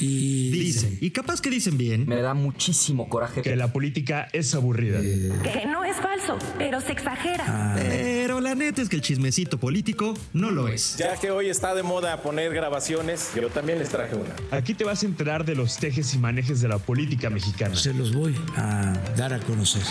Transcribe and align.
y 0.00 0.50
dicen, 0.50 0.98
y 1.00 1.10
capaz 1.10 1.40
que 1.40 1.50
dicen 1.50 1.76
bien, 1.78 2.06
Me 2.06 2.20
da 2.20 2.34
muchísimo 2.34 3.08
coraje 3.08 3.42
que 3.42 3.56
la 3.56 3.72
política 3.72 4.28
es 4.32 4.54
aburrida. 4.54 5.00
Que 5.00 5.66
no 5.66 5.84
es 5.84 5.96
falso, 5.96 6.38
pero 6.56 6.80
se 6.80 6.92
exagera. 6.92 7.74
pero 7.76 8.40
la 8.40 8.54
neta 8.54 8.82
es 8.82 8.88
que 8.88 8.96
el 8.96 9.02
chismecito 9.02 9.58
político 9.58 10.14
no 10.32 10.50
lo 10.50 10.68
es. 10.68 10.96
Ya 10.96 11.16
que 11.16 11.30
hoy 11.30 11.48
está 11.48 11.74
de 11.74 11.82
moda 11.82 12.22
poner 12.22 12.52
grabaciones, 12.54 13.30
yo 13.34 13.48
también 13.48 13.78
les 13.78 13.88
traje 13.88 14.14
una. 14.14 14.34
Aquí 14.56 14.74
te 14.74 14.84
vas 14.84 15.02
a 15.02 15.06
enterar 15.06 15.44
de 15.44 15.54
los 15.54 15.76
tejes 15.78 16.14
y 16.14 16.18
manejes 16.18 16.60
de 16.60 16.68
la 16.68 16.78
política 16.78 17.30
mexicana. 17.30 17.74
Se 17.76 17.92
los 17.94 18.12
voy 18.14 18.34
a 18.56 18.92
dar 19.16 19.32
a 19.34 19.40
conocer. 19.40 19.82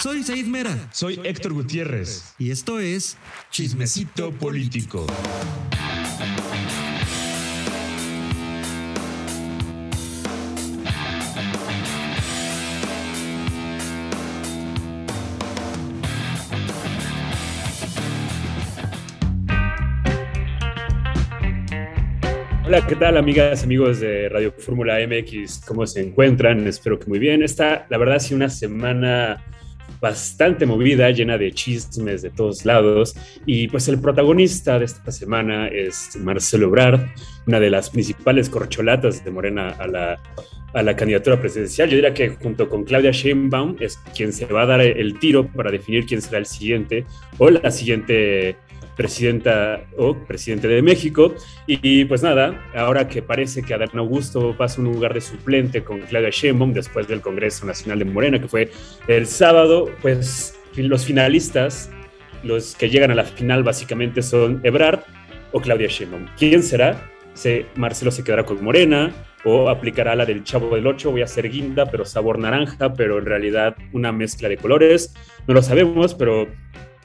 Soy 0.00 0.22
Said 0.22 0.46
Mera 0.46 0.88
Soy 0.92 1.20
Héctor 1.24 1.52
Gutiérrez. 1.54 2.34
y 2.38 2.52
esto 2.52 2.78
es 2.78 3.16
Chismecito 3.50 4.30
político. 4.30 5.06
Hola, 22.68 22.86
¿qué 22.86 22.96
tal 22.96 23.16
amigas, 23.16 23.64
amigos 23.64 23.98
de 24.00 24.28
Radio 24.28 24.52
Fórmula 24.52 24.98
MX? 24.98 25.62
¿Cómo 25.66 25.86
se 25.86 26.02
encuentran? 26.02 26.66
Espero 26.66 26.98
que 26.98 27.06
muy 27.06 27.18
bien. 27.18 27.42
Esta, 27.42 27.86
la 27.88 27.96
verdad, 27.96 28.16
ha 28.16 28.20
sido 28.20 28.36
una 28.36 28.50
semana 28.50 29.42
bastante 30.02 30.66
movida, 30.66 31.10
llena 31.10 31.38
de 31.38 31.50
chismes 31.52 32.20
de 32.20 32.28
todos 32.28 32.66
lados. 32.66 33.16
Y 33.46 33.68
pues 33.68 33.88
el 33.88 33.98
protagonista 33.98 34.78
de 34.78 34.84
esta 34.84 35.10
semana 35.10 35.68
es 35.68 36.14
Marcelo 36.16 36.66
Ebrard, 36.66 37.06
una 37.46 37.58
de 37.58 37.70
las 37.70 37.88
principales 37.88 38.50
corcholatas 38.50 39.24
de 39.24 39.30
Morena 39.30 39.70
a 39.70 39.86
la, 39.86 40.20
a 40.74 40.82
la 40.82 40.94
candidatura 40.94 41.40
presidencial. 41.40 41.88
Yo 41.88 41.96
diría 41.96 42.12
que 42.12 42.28
junto 42.28 42.68
con 42.68 42.84
Claudia 42.84 43.12
Sheinbaum 43.12 43.76
es 43.80 43.96
quien 44.14 44.30
se 44.30 44.44
va 44.44 44.64
a 44.64 44.66
dar 44.66 44.82
el 44.82 45.18
tiro 45.18 45.46
para 45.46 45.70
definir 45.70 46.04
quién 46.04 46.20
será 46.20 46.36
el 46.36 46.44
siguiente 46.44 47.06
o 47.38 47.48
la 47.48 47.70
siguiente 47.70 48.56
presidenta 48.98 49.80
o 49.96 50.14
presidente 50.14 50.66
de 50.66 50.82
México. 50.82 51.32
Y, 51.66 52.04
pues 52.04 52.22
nada, 52.22 52.68
ahora 52.74 53.08
que 53.08 53.22
parece 53.22 53.62
que 53.62 53.72
Adán 53.72 53.90
Augusto 53.94 54.54
pasa 54.58 54.80
un 54.80 54.92
lugar 54.92 55.14
de 55.14 55.20
suplente 55.20 55.84
con 55.84 56.00
Claudia 56.00 56.30
Sheinbaum 56.30 56.72
después 56.72 57.06
del 57.06 57.20
Congreso 57.20 57.64
Nacional 57.64 58.00
de 58.00 58.04
Morena, 58.04 58.40
que 58.40 58.48
fue 58.48 58.70
el 59.06 59.26
sábado, 59.26 59.88
pues 60.02 60.58
los 60.76 61.06
finalistas, 61.06 61.90
los 62.42 62.74
que 62.74 62.90
llegan 62.90 63.12
a 63.12 63.14
la 63.14 63.24
final 63.24 63.62
básicamente 63.62 64.20
son 64.20 64.60
Ebrard 64.64 65.00
o 65.52 65.60
Claudia 65.60 65.86
Sheinbaum. 65.88 66.26
¿Quién 66.36 66.64
será? 66.64 67.10
Se, 67.34 67.66
Marcelo 67.76 68.10
se 68.10 68.24
quedará 68.24 68.44
con 68.44 68.62
Morena 68.62 69.12
o 69.44 69.68
aplicará 69.68 70.16
la 70.16 70.26
del 70.26 70.42
Chavo 70.42 70.74
del 70.74 70.88
Ocho, 70.88 71.12
voy 71.12 71.20
a 71.20 71.24
hacer 71.24 71.48
guinda, 71.48 71.86
pero 71.86 72.04
sabor 72.04 72.40
naranja, 72.40 72.94
pero 72.94 73.18
en 73.18 73.26
realidad 73.26 73.76
una 73.92 74.10
mezcla 74.10 74.48
de 74.48 74.56
colores. 74.56 75.14
No 75.46 75.54
lo 75.54 75.62
sabemos, 75.62 76.14
pero 76.14 76.48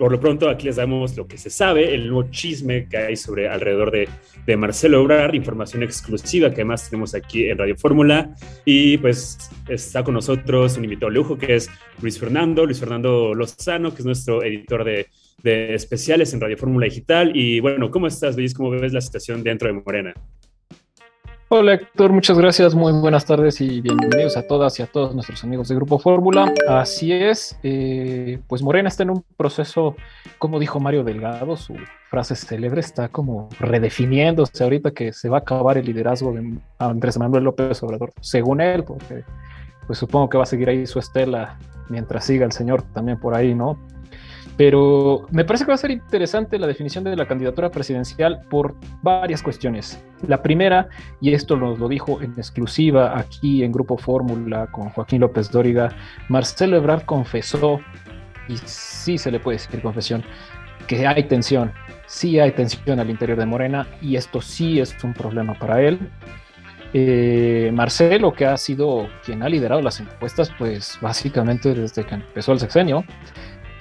por 0.03 0.11
lo 0.11 0.19
pronto, 0.19 0.49
aquí 0.49 0.65
les 0.65 0.75
damos 0.75 1.15
lo 1.15 1.25
que 1.25 1.37
se 1.37 1.49
sabe, 1.49 1.95
el 1.95 2.09
nuevo 2.09 2.29
chisme 2.29 2.89
que 2.89 2.97
hay 2.97 3.15
sobre 3.15 3.47
alrededor 3.47 3.89
de, 3.89 4.57
Marcelo 4.57 4.99
Ebrard, 4.99 5.33
información 5.33 5.81
exclusiva 5.81 6.49
que 6.49 6.55
además 6.55 6.89
tenemos 6.89 7.15
aquí 7.15 7.49
en 7.49 7.57
Radio 7.57 7.77
Fórmula. 7.77 8.35
Y 8.65 8.97
pues 8.97 9.49
está 9.69 10.03
con 10.03 10.15
nosotros 10.15 10.75
un 10.75 10.83
invitado 10.83 11.09
lujo 11.09 11.37
que 11.37 11.55
es 11.55 11.69
Luis 12.01 12.19
Fernando, 12.19 12.65
Luis 12.65 12.81
Fernando 12.81 13.33
Lozano, 13.33 13.93
que 13.93 13.99
es 13.99 14.05
nuestro 14.05 14.43
editor 14.43 14.83
de, 14.83 15.07
de 15.41 15.73
especiales 15.73 16.33
en 16.33 16.41
Radio 16.41 16.57
Fórmula 16.57 16.83
Digital. 16.83 17.31
Y 17.33 17.61
bueno, 17.61 17.89
¿cómo 17.89 18.07
estás, 18.07 18.35
Luis? 18.35 18.53
¿Cómo 18.53 18.71
ves 18.71 18.91
la 18.91 18.99
situación 18.99 19.41
dentro 19.41 19.69
de 19.69 19.81
Morena? 19.85 20.13
Hola 21.55 21.75
Héctor, 21.75 22.11
muchas 22.11 22.35
gracias, 22.35 22.73
muy 22.73 22.91
buenas 22.93 23.25
tardes 23.25 23.61
y 23.61 23.79
bienvenidos 23.79 24.37
a 24.37 24.47
todas 24.47 24.79
y 24.79 24.81
a 24.81 24.87
todos 24.87 25.13
nuestros 25.13 25.43
amigos 25.43 25.67
de 25.67 25.75
Grupo 25.75 25.99
Fórmula. 25.99 26.51
Así 26.67 27.13
es, 27.13 27.59
eh, 27.61 28.39
pues 28.47 28.63
Morena 28.63 28.89
está 28.89 29.03
en 29.03 29.11
un 29.11 29.23
proceso, 29.37 29.95
como 30.39 30.57
dijo 30.57 30.79
Mario 30.79 31.03
Delgado, 31.03 31.55
su 31.55 31.75
frase 32.09 32.35
célebre 32.35 32.79
está 32.79 33.07
como 33.07 33.49
redefiniéndose 33.59 34.63
ahorita 34.63 34.95
que 34.95 35.13
se 35.13 35.29
va 35.29 35.37
a 35.37 35.41
acabar 35.41 35.77
el 35.77 35.85
liderazgo 35.85 36.33
de 36.33 36.57
Andrés 36.79 37.19
Manuel 37.19 37.43
López 37.43 37.83
Obrador, 37.83 38.13
según 38.19 38.59
él, 38.59 38.83
porque 38.83 39.23
pues 39.85 39.99
supongo 39.99 40.29
que 40.29 40.37
va 40.37 40.45
a 40.45 40.47
seguir 40.47 40.69
ahí 40.69 40.87
su 40.87 40.97
estela 40.97 41.59
mientras 41.87 42.25
siga 42.25 42.47
el 42.47 42.51
señor 42.51 42.81
también 42.93 43.19
por 43.19 43.35
ahí, 43.35 43.53
¿no? 43.53 43.77
Pero 44.55 45.25
me 45.31 45.45
parece 45.45 45.65
que 45.65 45.71
va 45.71 45.75
a 45.75 45.77
ser 45.77 45.91
interesante 45.91 46.59
la 46.59 46.67
definición 46.67 47.03
de 47.03 47.15
la 47.15 47.27
candidatura 47.27 47.71
presidencial 47.71 48.41
por 48.49 48.75
varias 49.01 49.41
cuestiones. 49.41 50.03
La 50.27 50.43
primera, 50.43 50.89
y 51.21 51.33
esto 51.33 51.57
nos 51.57 51.79
lo 51.79 51.87
dijo 51.87 52.21
en 52.21 52.33
exclusiva 52.33 53.17
aquí 53.17 53.63
en 53.63 53.71
Grupo 53.71 53.97
Fórmula 53.97 54.67
con 54.67 54.89
Joaquín 54.89 55.21
López 55.21 55.49
Dóriga, 55.49 55.89
Marcelo 56.29 56.77
Ebrard 56.77 57.03
confesó, 57.03 57.79
y 58.47 58.57
sí 58.57 59.17
se 59.17 59.31
le 59.31 59.39
puede 59.39 59.57
decir 59.57 59.81
confesión, 59.81 60.23
que 60.85 61.07
hay 61.07 61.23
tensión, 61.23 61.71
sí 62.05 62.39
hay 62.39 62.51
tensión 62.51 62.99
al 62.99 63.09
interior 63.09 63.39
de 63.39 63.47
Morena, 63.47 63.87
y 64.01 64.17
esto 64.17 64.39
sí 64.39 64.79
es 64.79 64.95
un 65.03 65.13
problema 65.13 65.55
para 65.55 65.81
él. 65.81 65.97
Eh, 66.95 67.71
Marcelo, 67.73 68.33
que 68.33 68.45
ha 68.45 68.55
sido 68.55 69.07
quien 69.25 69.41
ha 69.41 69.49
liderado 69.49 69.81
las 69.81 69.99
encuestas, 69.99 70.51
pues 70.59 70.99
básicamente 71.01 71.73
desde 71.73 72.05
que 72.05 72.13
empezó 72.13 72.51
el 72.51 72.59
sexenio, 72.59 73.03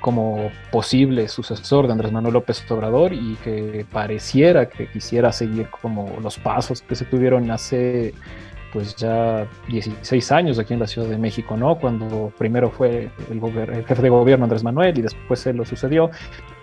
como 0.03 0.51
posible 0.71 1.29
sucesor 1.29 1.87
de 1.87 1.93
Andrés 1.93 2.13
Manuel 2.13 2.35
López 2.35 2.63
Obrador 2.71 3.15
y 3.15 3.37
que 3.37 3.87
pareciera 3.91 4.69
que 4.69 4.89
quisiera 4.89 5.33
seguir 5.33 5.69
como 5.81 6.19
los 6.21 6.39
pasos 6.39 6.83
que 6.83 6.95
se 6.95 7.07
tuvieron 7.07 7.51
hace 7.51 8.13
pues 8.73 8.97
ya 8.97 9.47
16 9.69 10.33
años 10.33 10.59
aquí 10.59 10.73
en 10.73 10.81
la 10.81 10.87
Ciudad 10.87 11.07
de 11.07 11.19
México, 11.19 11.57
¿no? 11.57 11.77
Cuando 11.79 12.33
primero 12.39 12.71
fue 12.71 13.11
el, 13.31 13.85
jefe 13.85 14.03
de 14.03 14.09
gobierno 14.09 14.45
Andrés 14.45 14.65
Manuel 14.65 14.99
y 14.99 15.03
después 15.03 15.41
se 15.41 15.53
lo 15.53 15.65
sucedió. 15.65 16.11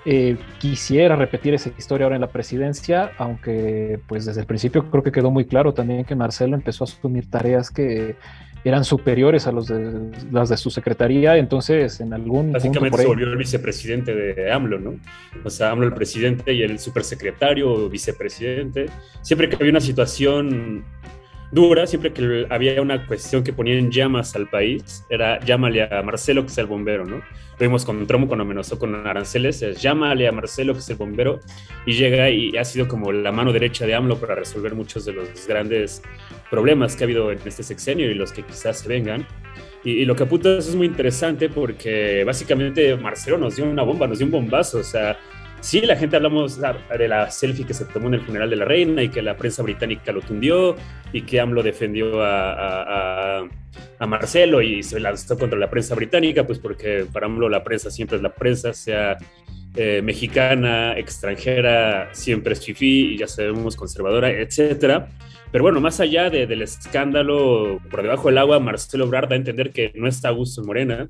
Eh, 0.05 0.37
quisiera 0.59 1.15
repetir 1.15 1.53
esa 1.53 1.69
historia 1.77 2.05
ahora 2.05 2.15
en 2.15 2.21
la 2.21 2.27
presidencia, 2.31 3.11
aunque 3.19 3.99
pues 4.07 4.25
desde 4.25 4.41
el 4.41 4.47
principio 4.47 4.89
creo 4.89 5.03
que 5.03 5.11
quedó 5.11 5.29
muy 5.29 5.45
claro 5.45 5.73
también 5.73 6.03
que 6.03 6.15
Marcelo 6.15 6.55
empezó 6.55 6.83
a 6.83 6.87
asumir 6.87 7.29
tareas 7.29 7.69
que 7.69 8.15
eran 8.63 8.83
superiores 8.83 9.47
a 9.47 9.51
los 9.51 9.67
de, 9.67 10.11
las 10.31 10.49
de 10.49 10.57
su 10.57 10.69
secretaría, 10.69 11.37
entonces 11.37 11.99
en 12.01 12.13
algún 12.13 12.51
Básicamente 12.51 12.89
punto 12.89 13.01
se 13.01 13.07
volvió 13.07 13.27
el 13.27 13.37
vicepresidente 13.37 14.13
de 14.13 14.51
AMLO, 14.51 14.79
¿no? 14.79 14.95
O 15.43 15.49
sea, 15.49 15.71
AMLO 15.71 15.87
el 15.87 15.93
presidente 15.93 16.53
y 16.53 16.61
el 16.61 16.79
supersecretario 16.79 17.71
o 17.71 17.89
vicepresidente. 17.89 18.87
Siempre 19.21 19.49
que 19.49 19.55
había 19.55 19.71
una 19.71 19.81
situación 19.81 20.83
dura, 21.51 21.87
siempre 21.87 22.13
que 22.13 22.45
había 22.49 22.81
una 22.81 23.05
cuestión 23.05 23.43
que 23.43 23.53
ponía 23.53 23.77
en 23.77 23.91
llamas 23.91 24.35
al 24.35 24.49
país, 24.49 25.05
era 25.09 25.39
llámale 25.39 25.83
a 25.83 26.01
Marcelo 26.03 26.43
que 26.43 26.51
es 26.51 26.57
el 26.57 26.67
bombero, 26.67 27.05
¿no? 27.05 27.17
Lo 27.17 27.67
vimos 27.67 27.83
con 27.83 28.07
Trump 28.07 28.27
cuando 28.27 28.43
amenazó 28.43 28.79
con 28.79 28.95
aranceles, 28.95 29.61
es 29.61 29.81
llámale 29.81 30.27
a 30.27 30.31
Marcelo 30.31 30.73
que 30.73 30.79
es 30.79 30.89
el 30.89 30.95
bombero 30.95 31.39
y 31.85 31.93
llega 31.93 32.29
y 32.29 32.55
ha 32.55 32.63
sido 32.63 32.87
como 32.87 33.11
la 33.11 33.31
mano 33.31 33.51
derecha 33.51 33.85
de 33.85 33.95
AMLO 33.95 34.17
para 34.17 34.35
resolver 34.35 34.75
muchos 34.75 35.05
de 35.05 35.13
los 35.13 35.47
grandes 35.47 36.01
problemas 36.49 36.95
que 36.95 37.03
ha 37.03 37.05
habido 37.05 37.31
en 37.31 37.39
este 37.45 37.63
sexenio 37.63 38.09
y 38.09 38.13
los 38.13 38.31
que 38.31 38.43
quizás 38.43 38.79
se 38.79 38.87
vengan. 38.87 39.27
Y, 39.83 40.03
lo 40.05 40.15
que 40.15 40.23
apunta 40.23 40.57
es 40.57 40.75
muy 40.75 40.87
interesante 40.87 41.47
porque 41.49 42.23
básicamente 42.25 42.95
Marcelo 42.97 43.37
nos 43.37 43.55
dio 43.55 43.65
una 43.65 43.83
bomba, 43.83 44.07
nos 44.07 44.17
dio 44.17 44.25
un 44.25 44.31
bombazo. 44.31 44.79
O 44.79 44.83
sea, 44.83 45.17
sí, 45.61 45.81
la 45.81 45.95
gente 45.95 46.15
hablamos 46.15 46.59
de 46.59 47.07
la 47.07 47.29
selfie 47.29 47.65
que 47.65 47.73
se 47.73 47.85
tomó 47.85 48.07
en 48.07 48.15
el 48.15 48.21
funeral 48.21 48.49
de 48.49 48.55
la 48.55 48.65
reina 48.65 49.03
y 49.03 49.09
que 49.09 49.21
la 49.21 49.35
prensa 49.35 49.63
británica 49.63 50.11
lo 50.11 50.21
tundió 50.21 50.75
y 51.13 51.23
que 51.23 51.39
AMLO 51.39 51.63
defendió 51.63 52.23
a, 52.23 53.47
Marcelo 54.07 54.61
y 54.61 54.81
se 54.81 54.99
lanzó 54.99 55.37
contra 55.37 55.59
la 55.59 55.69
prensa 55.69 55.93
británica, 55.93 56.45
pues 56.45 56.57
porque 56.59 57.05
para 57.11 57.25
AMLO 57.25 57.49
la 57.49 57.63
prensa 57.63 57.91
siempre 57.91 58.17
es 58.17 58.23
la 58.23 58.33
prensa, 58.33 58.73
sea 58.73 59.17
eh, 59.75 60.01
mexicana, 60.01 60.97
extranjera, 60.97 62.09
siempre 62.13 62.53
es 62.53 62.65
fifí 62.65 63.13
y 63.13 63.17
ya 63.17 63.27
sabemos 63.27 63.75
conservadora, 63.75 64.29
etcétera. 64.29 65.09
Pero 65.51 65.63
bueno, 65.63 65.81
más 65.81 65.99
allá 65.99 66.29
de, 66.29 66.47
del 66.47 66.61
escándalo 66.61 67.79
por 67.89 68.01
debajo 68.01 68.29
del 68.29 68.37
agua, 68.37 68.59
Marcelo 68.59 69.05
Ebrard 69.05 69.29
da 69.29 69.35
a 69.35 69.37
entender 69.37 69.71
que 69.71 69.91
no 69.95 70.07
está 70.07 70.29
a 70.29 70.31
gusto 70.31 70.61
en 70.61 70.67
Morena, 70.67 71.09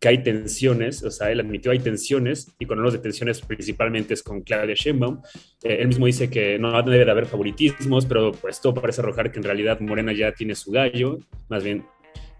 que 0.00 0.08
hay 0.08 0.22
tensiones, 0.22 1.02
o 1.02 1.10
sea, 1.10 1.30
él 1.30 1.40
admitió 1.40 1.72
hay 1.72 1.78
tensiones, 1.78 2.50
y 2.58 2.64
cuando 2.64 2.80
hablamos 2.80 2.94
de 2.94 3.00
tensiones 3.00 3.42
principalmente 3.42 4.14
es 4.14 4.22
con 4.22 4.40
Claudia 4.40 4.74
Sheinbaum. 4.74 5.20
Eh, 5.62 5.76
él 5.80 5.88
mismo 5.88 6.06
dice 6.06 6.30
que 6.30 6.58
no 6.58 6.82
debe 6.82 7.04
de 7.04 7.10
haber 7.10 7.26
favoritismos, 7.26 8.06
pero 8.06 8.32
pues 8.32 8.62
todo 8.62 8.72
parece 8.74 9.02
arrojar 9.02 9.30
que 9.30 9.38
en 9.38 9.44
realidad 9.44 9.78
Morena 9.80 10.14
ya 10.14 10.32
tiene 10.32 10.54
su 10.54 10.72
gallo, 10.72 11.18
más 11.50 11.62
bien 11.62 11.84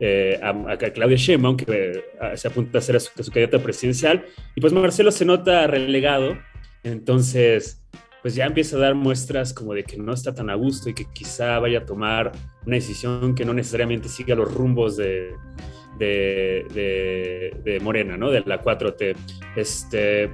eh, 0.01 0.41
a, 0.43 0.49
a, 0.73 0.79
Claudia 0.79 1.19
Sheinbaum, 1.19 1.59
que 1.59 1.67
eh, 1.69 2.37
se 2.37 2.49
apunta 2.49 2.79
a 2.79 2.81
ser 2.81 2.97
a 2.97 3.01
su, 3.01 3.11
a 3.19 3.23
su 3.23 3.31
candidata 3.31 3.63
presidencial, 3.63 4.25
y 4.55 4.61
pues 4.63 4.73
Marcelo 4.73 5.11
se 5.11 5.27
nota 5.27 5.67
relegado, 5.67 6.39
entonces 6.83 7.83
pues 8.23 8.35
ya 8.35 8.47
empieza 8.47 8.77
a 8.77 8.81
dar 8.81 8.95
muestras 8.95 9.53
como 9.53 9.75
de 9.75 9.85
que 9.85 9.97
no 9.97 10.13
está 10.13 10.35
tan 10.35 10.51
a 10.51 10.55
gusto 10.55 10.91
y 10.91 10.95
que 10.95 11.07
quizá 11.13 11.59
vaya 11.59 11.81
a 11.81 11.87
tomar 11.87 12.33
una 12.67 12.77
decisión 12.77 13.35
que 13.35 13.47
no 13.47 13.55
necesariamente 13.55 14.09
siga 14.11 14.35
los 14.35 14.53
rumbos 14.53 14.99
de, 14.99 15.31
de, 16.01 16.67
de, 16.75 17.57
de 17.63 17.79
Morena, 17.81 18.17
¿no? 18.17 18.31
De 18.31 18.41
la 18.41 18.61
4T. 18.61 19.15
Este, 19.55 20.31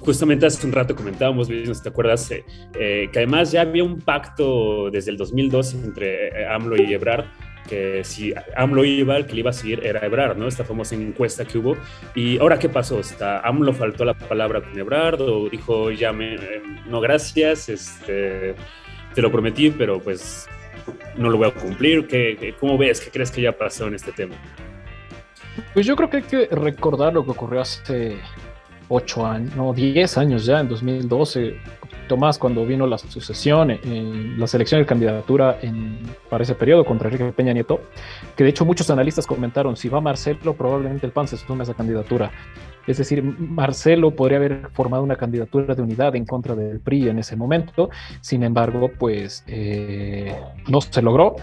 justamente 0.00 0.46
hace 0.46 0.66
un 0.66 0.72
rato 0.72 0.94
comentábamos, 0.94 1.48
no 1.48 1.72
te 1.72 1.88
acuerdas, 1.88 2.30
eh, 2.30 2.44
eh, 2.78 3.08
que 3.12 3.20
además 3.20 3.52
ya 3.52 3.62
había 3.62 3.84
un 3.84 4.00
pacto 4.00 4.90
desde 4.90 5.12
el 5.12 5.16
2012 5.16 5.76
entre 5.78 6.28
eh, 6.28 6.46
AMLO 6.46 6.76
y 6.76 6.92
Ebrard, 6.92 7.26
que 7.68 8.02
si 8.02 8.32
AMLO 8.56 8.84
iba, 8.84 9.16
el 9.16 9.26
que 9.26 9.34
le 9.34 9.40
iba 9.40 9.50
a 9.50 9.52
seguir 9.52 9.84
era 9.84 10.04
Ebrard, 10.04 10.36
¿no? 10.36 10.48
Esta 10.48 10.64
famosa 10.64 10.94
encuesta 10.94 11.44
que 11.44 11.58
hubo. 11.58 11.76
Y 12.14 12.38
ahora, 12.38 12.58
¿qué 12.58 12.68
pasó? 12.68 12.98
¿Está, 12.98 13.40
¿AMLO 13.40 13.72
faltó 13.74 14.04
la 14.04 14.14
palabra 14.14 14.62
con 14.62 14.78
Ebrard 14.78 15.20
o 15.20 15.48
dijo, 15.48 15.90
ya 15.90 16.12
me, 16.12 16.36
no, 16.88 17.00
gracias, 17.00 17.68
este, 17.68 18.54
te 19.14 19.22
lo 19.22 19.30
prometí, 19.30 19.70
pero 19.70 20.00
pues 20.00 20.48
no 21.16 21.28
lo 21.28 21.36
voy 21.36 21.48
a 21.48 21.50
cumplir? 21.50 22.06
¿Qué, 22.06 22.54
¿Cómo 22.58 22.78
ves? 22.78 23.00
¿Qué 23.00 23.10
crees 23.10 23.30
que 23.30 23.42
ya 23.42 23.52
pasó 23.52 23.86
en 23.86 23.94
este 23.94 24.12
tema? 24.12 24.34
Pues 25.74 25.86
yo 25.86 25.96
creo 25.96 26.10
que 26.10 26.18
hay 26.18 26.22
que 26.22 26.46
recordar 26.46 27.12
lo 27.12 27.24
que 27.24 27.30
ocurrió 27.30 27.60
hace 27.60 28.18
ocho 28.88 29.26
años, 29.26 29.54
no, 29.54 29.72
diez 29.72 30.16
años 30.16 30.46
ya, 30.46 30.60
en 30.60 30.68
2012, 30.68 31.56
Tomás, 32.08 32.38
cuando 32.38 32.64
vino 32.64 32.86
la 32.86 32.96
sucesión, 32.96 33.70
en 33.70 34.40
la 34.40 34.46
selección 34.46 34.80
de 34.80 34.86
candidatura 34.86 35.58
en, 35.60 35.98
para 36.30 36.42
ese 36.42 36.54
periodo 36.54 36.84
contra 36.84 37.08
Enrique 37.08 37.32
Peña 37.32 37.52
Nieto, 37.52 37.82
que 38.34 38.44
de 38.44 38.50
hecho 38.50 38.64
muchos 38.64 38.88
analistas 38.90 39.26
comentaron, 39.26 39.76
si 39.76 39.88
va 39.90 40.00
Marcelo, 40.00 40.54
probablemente 40.54 41.06
el 41.06 41.12
PAN 41.12 41.28
se 41.28 41.36
sume 41.36 41.60
a 41.60 41.64
esa 41.64 41.74
candidatura. 41.74 42.30
Es 42.86 42.96
decir, 42.96 43.22
Marcelo 43.22 44.12
podría 44.12 44.38
haber 44.38 44.70
formado 44.72 45.02
una 45.02 45.16
candidatura 45.16 45.74
de 45.74 45.82
unidad 45.82 46.16
en 46.16 46.24
contra 46.24 46.54
del 46.54 46.80
PRI 46.80 47.10
en 47.10 47.18
ese 47.18 47.36
momento, 47.36 47.90
sin 48.22 48.42
embargo, 48.42 48.90
pues 48.98 49.44
eh, 49.46 50.34
no 50.68 50.80
se 50.80 51.02
logró 51.02 51.36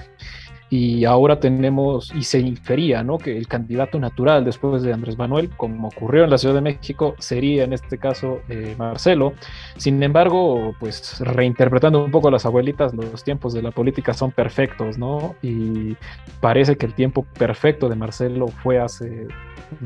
y 0.69 1.06
ahora 1.06 1.39
tenemos, 1.39 2.12
y 2.15 2.23
se 2.23 2.39
infería, 2.39 3.03
¿no? 3.03 3.17
Que 3.17 3.38
el 3.38 3.47
candidato 3.47 4.00
natural 4.00 4.44
después 4.44 4.81
de 4.81 4.94
Andrés 4.94 5.17
Manuel, 5.17 5.50
como 5.56 5.88
ocurrió 5.88 6.23
en 6.23 6.29
la 6.29 6.38
Ciudad 6.38 6.56
de 6.56 6.62
México, 6.62 7.15
sería 7.19 7.63
en 7.63 7.73
este 7.73 7.97
caso 7.97 8.39
eh, 8.50 8.75
Marcelo. 8.77 9.33
Sin 9.77 10.01
embargo, 10.01 10.75
pues 10.79 11.19
reinterpretando 11.19 12.03
un 12.03 12.12
poco 12.12 12.31
las 12.31 12.45
abuelitas, 12.45 12.94
los 12.94 13.23
tiempos 13.23 13.53
de 13.53 13.62
la 13.62 13.71
política 13.71 14.13
son 14.13 14.31
perfectos, 14.31 14.97
¿no? 14.97 15.35
Y 15.41 15.95
parece 16.41 16.77
que 16.77 16.85
el 16.85 16.94
tiempo 16.94 17.25
perfecto 17.38 17.88
de 17.88 17.95
Marcelo 17.95 18.47
fue 18.47 18.79
hace 18.79 19.27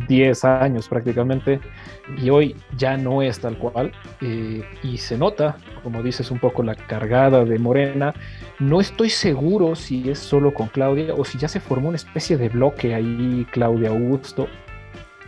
10 0.07 0.45
años 0.45 0.87
prácticamente 0.87 1.59
y 2.21 2.29
hoy 2.29 2.55
ya 2.77 2.97
no 2.97 3.21
es 3.21 3.39
tal 3.39 3.57
cual 3.57 3.91
eh, 4.21 4.63
y 4.83 4.97
se 4.97 5.17
nota, 5.17 5.57
como 5.83 6.03
dices, 6.03 6.31
un 6.31 6.39
poco 6.39 6.63
la 6.63 6.75
cargada 6.75 7.45
de 7.45 7.59
Morena. 7.59 8.13
No 8.59 8.81
estoy 8.81 9.09
seguro 9.09 9.75
si 9.75 10.09
es 10.09 10.19
solo 10.19 10.53
con 10.53 10.67
Claudia 10.67 11.13
o 11.13 11.25
si 11.25 11.37
ya 11.37 11.47
se 11.47 11.59
formó 11.59 11.89
una 11.89 11.97
especie 11.97 12.37
de 12.37 12.49
bloque 12.49 12.93
ahí, 12.93 13.45
Claudia 13.51 13.89
Augusto. 13.89 14.47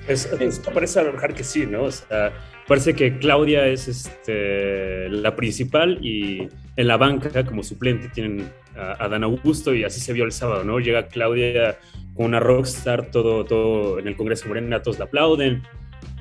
esto 0.08 0.72
parece 0.74 1.00
alojar 1.00 1.34
que 1.34 1.44
sí, 1.44 1.66
¿no? 1.66 1.84
O 1.84 1.92
sea, 1.92 2.34
parece 2.68 2.94
que 2.94 3.18
Claudia 3.20 3.66
es 3.68 3.88
este, 3.88 5.10
la 5.10 5.36
principal 5.36 6.00
y 6.06 6.50
en 6.76 6.88
la 6.88 6.98
banca 6.98 7.44
como 7.46 7.64
suplente 7.64 8.10
tienen 8.10 8.50
a, 8.76 9.04
a 9.04 9.10
Dan 9.10 9.24
Augusto 9.24 9.74
y 9.74 9.84
así 9.84 10.00
se 10.00 10.14
vio 10.14 10.24
el 10.24 10.32
sábado, 10.32 10.64
¿no? 10.64 10.80
Llega 10.80 11.08
Claudia 11.08 11.78
con 12.16 12.26
una 12.26 12.40
rockstar, 12.40 13.12
todo, 13.12 13.46
todo 13.46 14.00
en 14.00 14.08
el 14.08 14.16
Congreso 14.16 14.48
Morena, 14.48 14.82
todos 14.82 15.00
la 15.00 15.06
aplauden, 15.06 15.64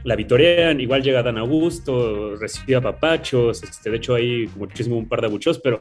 la 0.05 0.17
vitorean, 0.17 0.81
igual 0.81 1.03
llega 1.03 1.23
Dan 1.23 1.39
Augusto, 1.39 2.37
recibe 2.37 2.77
a 2.77 2.81
papachos, 2.81 3.63
este, 3.63 3.91
de 3.91 3.97
hecho 3.97 4.15
hay 4.15 4.49
muchísimo 4.57 4.97
un 4.97 5.09
par 5.09 5.21
de 5.21 5.27
abuchos, 5.27 5.59
pero 5.59 5.79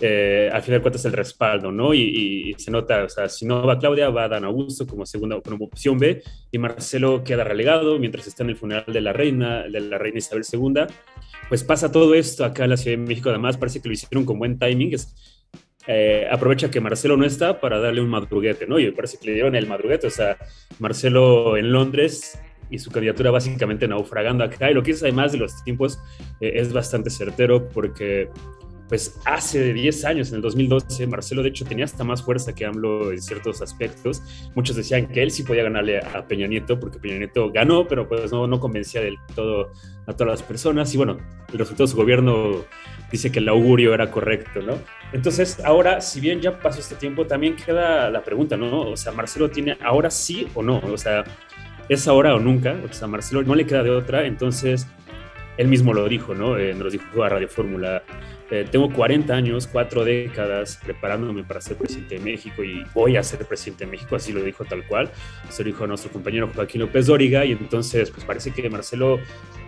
eh, 0.00 0.50
al 0.52 0.62
final 0.62 0.80
de 0.80 0.82
cuentas 0.82 1.04
el 1.04 1.12
respaldo, 1.12 1.70
¿no? 1.70 1.94
Y, 1.94 2.54
se 2.58 2.70
nota, 2.70 3.04
o 3.04 3.08
sea, 3.08 3.28
si 3.28 3.46
no 3.46 3.64
va 3.64 3.78
Claudia, 3.78 4.10
va 4.10 4.28
Dan 4.28 4.44
Augusto 4.44 4.86
como 4.86 5.06
segunda 5.06 5.40
como 5.40 5.66
opción 5.66 5.98
B, 5.98 6.22
y 6.50 6.58
Marcelo 6.58 7.22
queda 7.22 7.44
relegado 7.44 7.98
mientras 7.98 8.26
está 8.26 8.42
en 8.42 8.50
el 8.50 8.56
funeral 8.56 8.84
de 8.86 9.00
la 9.00 9.12
reina, 9.12 9.62
de 9.62 9.80
la 9.80 9.98
reina 9.98 10.18
Isabel 10.18 10.44
II. 10.50 10.86
Pues 11.48 11.62
pasa 11.62 11.92
todo 11.92 12.14
esto 12.14 12.44
acá 12.44 12.64
en 12.64 12.70
la 12.70 12.76
Ciudad 12.76 12.96
de 12.96 13.04
México, 13.04 13.28
además 13.28 13.56
parece 13.58 13.80
que 13.80 13.88
lo 13.88 13.94
hicieron 13.94 14.24
con 14.24 14.38
buen 14.38 14.58
timing, 14.58 14.94
es, 14.94 15.14
eh, 15.86 16.28
aprovecha 16.30 16.70
que 16.70 16.80
Marcelo 16.80 17.16
no 17.16 17.24
está 17.24 17.60
para 17.60 17.80
darle 17.80 18.00
un 18.00 18.08
madruguete, 18.08 18.66
¿no? 18.66 18.78
Y 18.78 18.90
parece 18.92 19.18
que 19.18 19.26
le 19.26 19.34
dieron 19.34 19.56
el 19.56 19.66
madruguete, 19.66 20.06
o 20.06 20.10
sea, 20.10 20.36
Marcelo 20.78 21.56
en 21.56 21.72
Londres 21.72 22.38
y 22.70 22.78
su 22.78 22.90
candidatura 22.90 23.30
básicamente 23.30 23.88
naufragando 23.88 24.44
acá. 24.44 24.70
Y 24.70 24.74
lo 24.74 24.82
que 24.82 24.92
es 24.92 25.02
además 25.02 25.32
de 25.32 25.38
los 25.38 25.62
tiempos 25.64 25.98
eh, 26.40 26.52
es 26.56 26.72
bastante 26.72 27.10
certero 27.10 27.68
porque 27.68 28.28
pues 28.92 29.18
hace 29.24 29.72
10 29.72 30.04
años, 30.04 30.28
en 30.28 30.34
el 30.34 30.42
2012, 30.42 31.06
Marcelo 31.06 31.42
de 31.42 31.48
hecho 31.48 31.64
tenía 31.64 31.86
hasta 31.86 32.04
más 32.04 32.22
fuerza 32.22 32.54
que 32.54 32.66
AMLO 32.66 33.10
en 33.10 33.22
ciertos 33.22 33.62
aspectos. 33.62 34.22
Muchos 34.54 34.76
decían 34.76 35.08
que 35.08 35.22
él 35.22 35.30
sí 35.30 35.44
podía 35.44 35.62
ganarle 35.62 36.00
a 36.00 36.28
Peña 36.28 36.46
Nieto, 36.46 36.78
porque 36.78 36.98
Peña 36.98 37.16
Nieto 37.16 37.50
ganó, 37.50 37.88
pero 37.88 38.06
pues 38.06 38.30
no, 38.30 38.46
no 38.46 38.60
convencía 38.60 39.00
del 39.00 39.16
todo 39.34 39.72
a 40.06 40.12
todas 40.12 40.32
las 40.32 40.42
personas. 40.42 40.92
Y 40.92 40.98
bueno, 40.98 41.16
el 41.50 41.58
resultado 41.58 41.86
de 41.86 41.90
su 41.90 41.96
gobierno 41.96 42.66
dice 43.10 43.32
que 43.32 43.38
el 43.38 43.48
augurio 43.48 43.94
era 43.94 44.10
correcto, 44.10 44.60
¿no? 44.60 44.74
Entonces, 45.14 45.58
ahora, 45.64 46.02
si 46.02 46.20
bien 46.20 46.42
ya 46.42 46.58
pasó 46.58 46.80
este 46.80 46.96
tiempo, 46.96 47.26
también 47.26 47.56
queda 47.56 48.10
la 48.10 48.22
pregunta, 48.22 48.58
¿no? 48.58 48.90
O 48.90 48.96
sea, 48.98 49.12
Marcelo 49.12 49.48
tiene 49.48 49.78
ahora 49.82 50.10
sí 50.10 50.48
o 50.54 50.62
no, 50.62 50.80
o 50.80 50.98
sea, 50.98 51.24
es 51.88 52.06
ahora 52.06 52.34
o 52.34 52.38
nunca, 52.38 52.76
o 52.84 52.92
sea, 52.92 53.08
Marcelo 53.08 53.42
no 53.42 53.54
le 53.54 53.64
queda 53.64 53.82
de 53.84 53.90
otra, 53.90 54.26
entonces 54.26 54.86
él 55.56 55.68
mismo 55.68 55.92
lo 55.92 56.08
dijo, 56.08 56.34
¿no? 56.34 56.56
Eh, 56.56 56.74
nos 56.74 56.92
dijo 56.92 57.22
a 57.22 57.28
Radio 57.28 57.48
Fórmula, 57.48 58.02
eh, 58.50 58.66
tengo 58.70 58.90
40 58.92 59.34
años, 59.34 59.66
cuatro 59.66 60.04
décadas 60.04 60.78
preparándome 60.82 61.44
para 61.44 61.60
ser 61.60 61.76
presidente 61.76 62.16
de 62.16 62.20
México 62.20 62.64
y 62.64 62.84
voy 62.94 63.16
a 63.16 63.22
ser 63.22 63.44
presidente 63.46 63.84
de 63.84 63.90
México, 63.90 64.16
así 64.16 64.32
lo 64.32 64.42
dijo 64.42 64.64
tal 64.64 64.86
cual, 64.86 65.10
se 65.48 65.62
lo 65.62 65.68
dijo 65.68 65.84
a 65.84 65.86
nuestro 65.86 66.10
compañero 66.10 66.50
Joaquín 66.54 66.80
López 66.80 67.06
Dóriga 67.06 67.44
y 67.44 67.52
entonces 67.52 68.10
pues 68.10 68.24
parece 68.24 68.50
que 68.50 68.68
Marcelo 68.68 69.20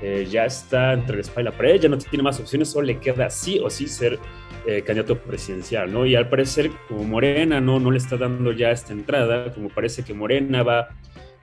eh, 0.03 0.27
ya 0.31 0.47
está 0.47 0.95
entre 0.95 1.17
la 1.17 1.23
espalda 1.23 1.51
y 1.51 1.53
la 1.53 1.57
pared, 1.57 1.81
ya 1.81 1.89
no 1.89 1.99
tiene 1.99 2.23
más 2.23 2.41
opciones, 2.41 2.71
solo 2.71 2.87
le 2.87 2.99
queda 2.99 3.29
sí 3.31 3.59
o 3.63 3.71
sí 3.71 3.87
ser 3.87 4.19
candidato 4.87 5.19
presidencial, 5.19 5.93
¿no? 5.93 6.07
Y 6.07 6.17
al 6.17 6.31
parecer 6.31 6.71
como 6.89 7.05
Morena 7.05 7.61
no, 7.61 7.79
no 7.79 7.91
le 7.91 7.99
está 7.99 8.17
dando 8.17 8.51
ya 8.51 8.71
esta 8.71 8.95
entrada, 8.95 9.53
como 9.53 9.69
parece 9.69 10.03
que 10.05 10.15
Morena 10.15 10.63
va 10.63 10.81
a 10.81 10.89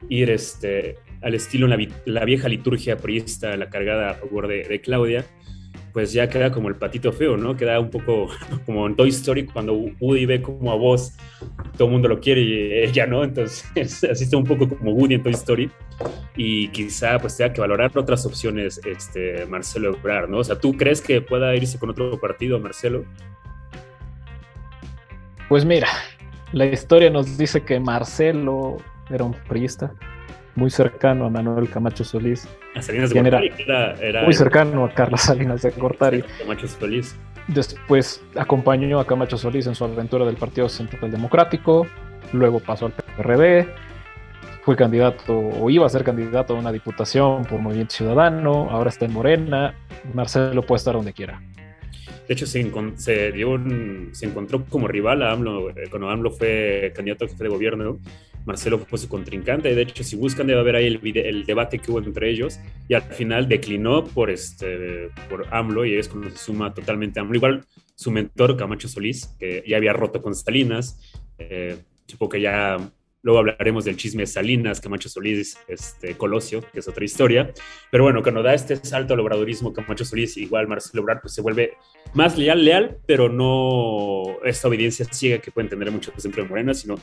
ir 0.10 0.32
este, 0.32 0.98
al 1.22 1.36
estilo 1.36 1.68
la, 1.68 1.78
la 2.06 2.26
vieja 2.26 2.48
liturgia 2.48 2.98
priista, 2.98 3.56
la 3.56 3.70
cargada 3.70 4.12
a 4.12 4.14
favor 4.16 4.48
de, 4.48 4.82
Claudia, 4.82 5.26
pues 5.94 6.14
ya 6.14 6.30
queda 6.30 6.52
como 6.52 6.70
el 6.70 6.76
patito 6.76 7.12
feo, 7.12 7.38
¿no? 7.38 7.56
Queda 7.56 7.80
un 7.80 7.90
poco 7.90 8.30
como 8.66 8.88
en 8.88 8.96
Toy 8.96 9.10
Story 9.10 9.46
cuando 9.46 9.74
Woody 9.74 10.26
ve 10.26 10.42
como 10.42 10.72
a 10.72 10.76
vos, 10.76 11.14
todo 11.78 11.88
el 11.88 11.94
mundo 11.94 12.08
lo 12.08 12.20
quiere 12.20 12.42
y 12.42 12.74
ella 12.84 13.06
no, 13.06 13.24
entonces 13.24 14.04
así 14.10 14.24
está 14.24 14.38
un 14.38 14.46
poco 14.46 14.68
como 14.68 14.92
Woody 14.92 15.16
en 15.16 15.24
Toy 15.24 15.34
Story 15.34 15.70
y 16.36 16.70
quizá 16.70 17.20
pues 17.20 17.38
tenga 17.38 17.54
que 17.54 17.62
valorar 17.62 17.96
otras 17.96 18.26
opciones 18.26 18.82
este, 18.86 19.46
Marcelo 19.46 19.96
Ebrard, 19.96 20.30
¿no? 20.30 20.38
O 20.40 20.44
sea, 20.44 20.58
¿tú 20.58 20.74
crees 20.74 21.02
que 21.02 21.22
pueda 21.22 21.56
irse 21.56 21.78
con 21.78 21.90
otro 21.92 22.20
partido 22.20 22.60
Marcelo? 22.60 23.06
Pues 25.50 25.66
mira, 25.66 25.90
la 26.54 26.66
historia 26.66 27.10
nos 27.10 27.38
dice 27.38 27.62
que 27.64 27.80
Marcelo 27.80 28.78
era 29.10 29.26
un 29.26 29.34
priista 29.34 29.94
muy 30.56 30.70
cercano 30.70 31.26
a 31.26 31.30
Manuel 31.30 31.70
Camacho 31.70 32.04
Solís. 32.04 32.48
A 32.76 32.82
Salinas 32.82 33.10
de 33.10 33.22
Gortari, 33.22 33.52
era, 33.58 33.94
era, 33.94 34.24
muy 34.24 34.34
cercano 34.34 34.86
a 34.86 34.94
Carlos 34.94 35.22
Salinas 35.22 35.62
de 35.62 35.72
Gortari. 35.72 36.24
Camacho 36.40 36.68
Solís. 36.68 37.16
Después 37.48 38.24
acompañó 38.36 39.00
a 39.00 39.06
Camacho 39.06 39.38
Solís 39.38 39.68
en 39.68 39.76
su 39.76 39.84
aventura 39.84 40.26
del 40.26 40.36
Partido 40.36 40.70
Central 40.70 41.12
Democrático, 41.12 41.88
luego 42.34 42.60
pasó 42.60 42.86
al 42.86 42.94
PRD, 42.94 43.68
fue 44.64 44.76
candidato 44.76 45.38
o 45.38 45.70
iba 45.70 45.86
a 45.86 45.90
ser 45.90 46.04
candidato 46.04 46.56
a 46.56 46.60
una 46.60 46.72
diputación 46.72 47.44
por 47.46 47.60
Movimiento 47.60 47.96
Ciudadano, 47.96 48.70
ahora 48.70 48.90
está 48.90 49.06
en 49.06 49.14
Morena, 49.14 49.76
Marcelo 50.14 50.62
puede 50.62 50.78
estar 50.78 50.94
donde 50.94 51.14
quiera. 51.14 51.42
De 52.28 52.36
hecho, 52.36 52.46
se, 52.46 52.72
se, 52.96 53.32
dio 53.32 53.50
un, 53.50 54.10
se 54.14 54.26
encontró 54.26 54.64
como 54.66 54.88
rival 54.88 55.24
a 55.24 55.32
AMLO 55.32 55.72
eh, 55.72 55.88
cuando 55.90 56.10
AMLO 56.10 56.32
fue 56.32 56.94
candidato 56.96 57.26
a 57.26 57.28
jefe 57.28 57.44
de 57.44 57.50
gobierno. 57.50 58.00
Marcelo 58.46 58.80
fue 58.80 59.00
su 59.00 59.08
contrincante. 59.08 59.72
Y 59.72 59.76
de 59.76 59.84
hecho, 59.84 60.04
si 60.04 60.16
buscan, 60.16 60.48
debe 60.48 60.60
haber 60.60 60.76
ahí 60.76 60.88
el, 60.88 61.46
debate 61.46 61.80
que 61.80 61.92
hubo 61.92 62.00
entre 62.00 62.30
ellos. 62.30 62.60
Y 62.88 62.94
al 62.94 63.04
final 63.04 63.48
declinó 63.48 64.04
por, 64.04 64.30
este, 64.30 65.10
por 65.30 65.48
AMLO 65.52 65.86
y 65.86 65.96
es 65.96 66.08
cuando 66.08 66.30
se 66.30 66.38
suma 66.38 66.74
totalmente 66.74 67.20
a 67.20 67.24
AMLO. 67.24 67.36
Igual 67.36 67.66
su 67.96 68.12
mentor, 68.12 68.58
Camacho 68.58 68.88
Solís, 68.88 69.28
que 69.40 69.64
ya 69.68 69.78
había 69.78 69.94
roto 69.94 70.22
con 70.22 70.36
Salinas. 70.36 71.00
Eh, 71.38 71.78
que 72.30 72.42
ya 72.42 72.78
Luego 73.24 73.40
hablaremos 73.40 73.86
del 73.86 73.98
chisme 73.98 74.24
de 74.24 74.28
Salinas, 74.28 74.82
Camacho 74.82 75.08
Solís, 75.08 75.58
este, 75.68 76.18
Colosio, 76.18 76.62
que 76.72 76.80
es 76.80 76.88
otra 76.88 77.06
historia. 77.06 77.54
Pero 77.92 78.04
bueno, 78.04 78.24
cuando 78.24 78.42
da 78.42 78.54
este 78.54 78.76
salto 78.78 79.14
al 79.14 79.20
obradorismo 79.20 79.74
Camacho 79.74 80.06
Solís, 80.06 80.38
igual 80.38 80.68
Marcelo 80.68 81.04
Obrar, 81.04 81.22
pues 81.22 81.34
se 81.34 81.42
vuelve 81.42 81.78
más 82.14 82.38
leal, 82.38 82.66
leal, 82.66 82.98
pero 83.06 83.30
no 83.30 84.44
esta 84.44 84.68
obediencia 84.68 85.06
ciega 85.06 85.40
que 85.40 85.52
pueden 85.52 85.70
tener 85.70 85.92
muchos 85.92 86.22
dentro 86.22 86.42
de 86.42 86.50
Morena, 86.50 86.74
sino 86.74 86.96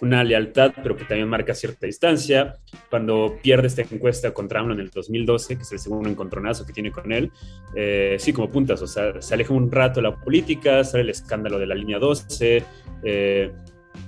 una 0.00 0.24
lealtad, 0.24 0.72
pero 0.82 0.96
que 0.96 1.04
también 1.04 1.28
marca 1.28 1.54
cierta 1.54 1.86
distancia. 1.86 2.56
Cuando 2.88 3.38
pierde 3.42 3.68
esta 3.68 3.82
encuesta 3.82 4.32
contra 4.32 4.60
AMLO 4.60 4.74
en 4.74 4.80
el 4.80 4.90
2012, 4.90 5.56
que 5.56 5.62
es 5.62 5.72
el 5.72 5.78
segundo 5.78 6.08
encontronazo 6.08 6.66
que 6.66 6.72
tiene 6.72 6.90
con 6.90 7.12
él, 7.12 7.30
eh, 7.76 8.16
sí, 8.18 8.32
como 8.32 8.50
puntas, 8.50 8.82
o 8.82 8.86
sea, 8.86 9.20
se 9.20 9.34
aleja 9.34 9.54
un 9.54 9.70
rato 9.70 10.00
de 10.00 10.08
la 10.08 10.16
política, 10.16 10.82
sale 10.84 11.04
el 11.04 11.10
escándalo 11.10 11.58
de 11.58 11.66
la 11.66 11.74
línea 11.74 11.98
12, 11.98 12.64
eh, 13.04 13.52